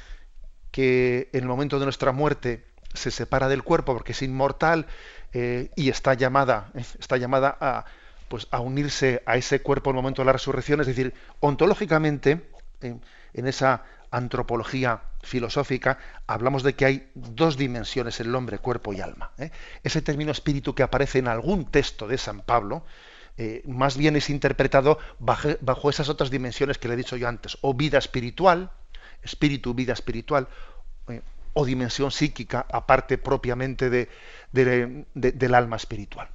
[0.70, 4.86] que en el momento de nuestra muerte se separa del cuerpo porque es inmortal
[5.32, 7.86] eh, y está llamada, está llamada a,
[8.30, 12.48] pues, a unirse a ese cuerpo en el momento de la resurrección, es decir, ontológicamente,
[12.80, 19.00] en esa antropología filosófica, hablamos de que hay dos dimensiones en el hombre, cuerpo y
[19.00, 19.32] alma.
[19.36, 19.50] ¿eh?
[19.82, 22.84] Ese término espíritu que aparece en algún texto de San Pablo,
[23.36, 27.58] eh, más bien es interpretado bajo, esas otras dimensiones que le he dicho yo antes,
[27.62, 28.70] o vida espiritual,
[29.24, 30.46] espíritu, vida espiritual,
[31.08, 31.20] eh,
[31.52, 34.08] o dimensión psíquica, aparte propiamente de,
[34.52, 36.28] del alma espiritual.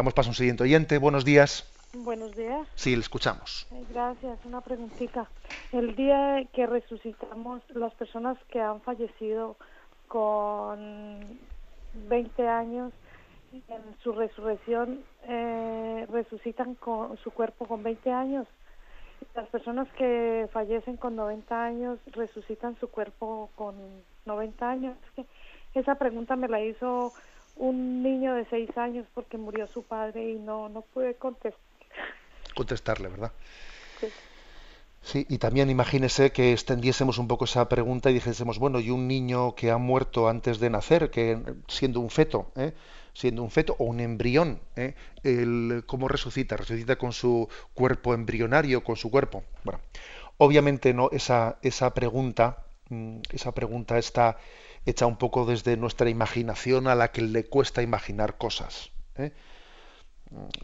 [0.00, 0.96] Damos paso a un siguiente oyente.
[0.96, 1.70] Buenos días.
[1.92, 2.66] Buenos días.
[2.74, 3.66] Sí, le escuchamos.
[3.70, 4.38] Eh, gracias.
[4.46, 5.28] Una preguntita.
[5.72, 9.56] El día que resucitamos, las personas que han fallecido
[10.08, 11.38] con
[12.08, 12.94] 20 años,
[13.52, 18.46] en su resurrección, eh, resucitan con su cuerpo con 20 años
[19.34, 23.74] las personas que fallecen con 90 años resucitan su cuerpo con
[24.24, 24.96] 90 años.
[25.74, 27.12] esa pregunta me la hizo
[27.60, 31.60] un niño de 6 años porque murió su padre y no, no pude contestar.
[32.54, 33.32] Contestarle, ¿verdad?
[34.00, 34.08] Sí.
[35.02, 39.08] Sí, y también imagínese que extendiésemos un poco esa pregunta y dijésemos, bueno, y un
[39.08, 41.38] niño que ha muerto antes de nacer, que
[41.68, 42.72] siendo un feto, ¿eh?
[43.14, 44.94] siendo un feto o un embrión, ¿eh?
[45.22, 46.56] el, ¿cómo resucita?
[46.56, 49.42] Resucita con su cuerpo embrionario, con su cuerpo.
[49.64, 49.80] Bueno,
[50.36, 54.36] obviamente no, esa, esa pregunta, mm, esa pregunta está
[54.86, 58.90] hecha un poco desde nuestra imaginación a la que le cuesta imaginar cosas.
[59.16, 59.32] ¿eh?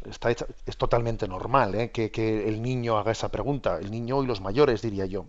[0.08, 1.90] Está hecha, es totalmente normal ¿eh?
[1.90, 5.26] que, el niño haga esa pregunta, el niño y los mayores, diría yo.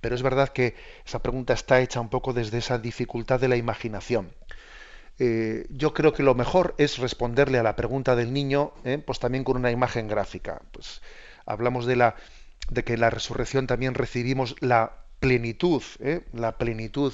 [0.00, 0.74] Pero es verdad que
[1.06, 4.30] esa pregunta está hecha un poco desde esa dificultad de la imaginación.
[5.20, 9.18] Eh, yo creo que lo mejor es responderle a la pregunta del niño, eh, pues
[9.18, 10.62] también con una imagen gráfica.
[10.72, 11.02] Pues
[11.46, 12.16] hablamos de la
[12.70, 17.12] de que en la resurrección también recibimos la plenitud, eh, la plenitud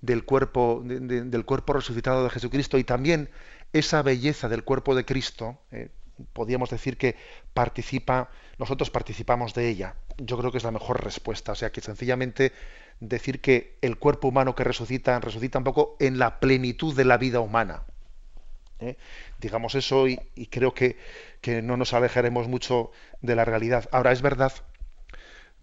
[0.00, 3.30] del cuerpo del cuerpo resucitado de Jesucristo y también
[3.72, 5.58] esa belleza del cuerpo de Cristo.
[6.32, 7.16] podríamos decir que
[7.54, 9.94] participa, nosotros participamos de ella.
[10.18, 11.52] Yo creo que es la mejor respuesta.
[11.52, 12.52] O sea que sencillamente
[13.00, 17.18] decir que el cuerpo humano que resucita, resucita un poco en la plenitud de la
[17.18, 17.82] vida humana.
[18.80, 18.96] ¿eh?
[19.40, 20.18] Digamos eso y,
[20.50, 20.96] creo que,
[21.62, 22.90] no nos alejaremos mucho
[23.22, 23.88] de la realidad.
[23.92, 24.52] Ahora, es verdad,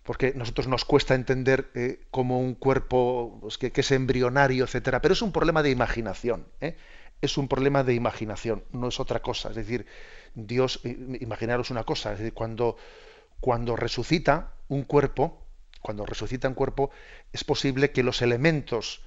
[0.05, 5.01] porque a nosotros nos cuesta entender eh, como un cuerpo pues, que, es embrionario, etcétera,
[5.01, 6.47] pero es un problema de imaginación.
[6.61, 6.77] ¿eh?
[7.21, 9.49] es un problema de imaginación, no es otra cosa.
[9.49, 9.85] Es decir,
[10.35, 12.77] Dios, imaginaros una cosa, es decir, cuando,
[13.39, 15.41] cuando resucita un cuerpo,
[15.81, 16.91] cuando resucita un cuerpo,
[17.33, 19.01] es posible que los elementos,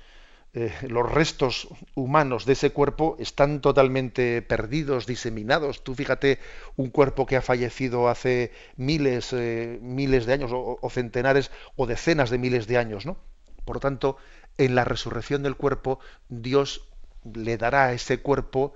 [0.55, 5.84] eh, los restos humanos de ese cuerpo están totalmente perdidos, diseminados.
[5.84, 6.38] Tú fíjate
[6.76, 12.30] un cuerpo que ha fallecido hace miles, eh, miles de años, o, centenares o decenas
[12.30, 13.18] de miles de años, ¿no?
[13.66, 14.16] Por tanto,
[14.57, 16.88] en la resurrección del cuerpo, Dios
[17.24, 18.72] le dará a ese cuerpo,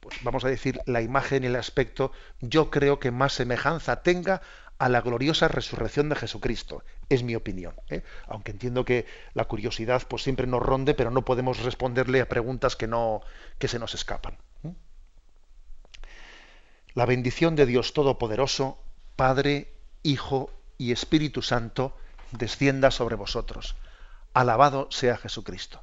[0.00, 4.40] pues vamos a decir, la imagen y el aspecto, yo creo que más semejanza tenga
[4.78, 6.82] a la gloriosa resurrección de Jesucristo.
[7.10, 7.74] Es mi opinión.
[7.90, 8.02] ¿eh?
[8.28, 9.04] Aunque entiendo que
[9.34, 13.20] la curiosidad pues siempre nos ronde, pero no podemos responderle a preguntas que no
[13.58, 14.38] que se nos escapan.
[14.64, 14.72] ¿eh?
[16.94, 18.82] La bendición de Dios Todopoderoso,
[19.16, 21.96] Padre, Hijo y Espíritu Santo,
[22.30, 23.76] descienda sobre vosotros.
[24.32, 25.82] Alabado sea Jesucristo.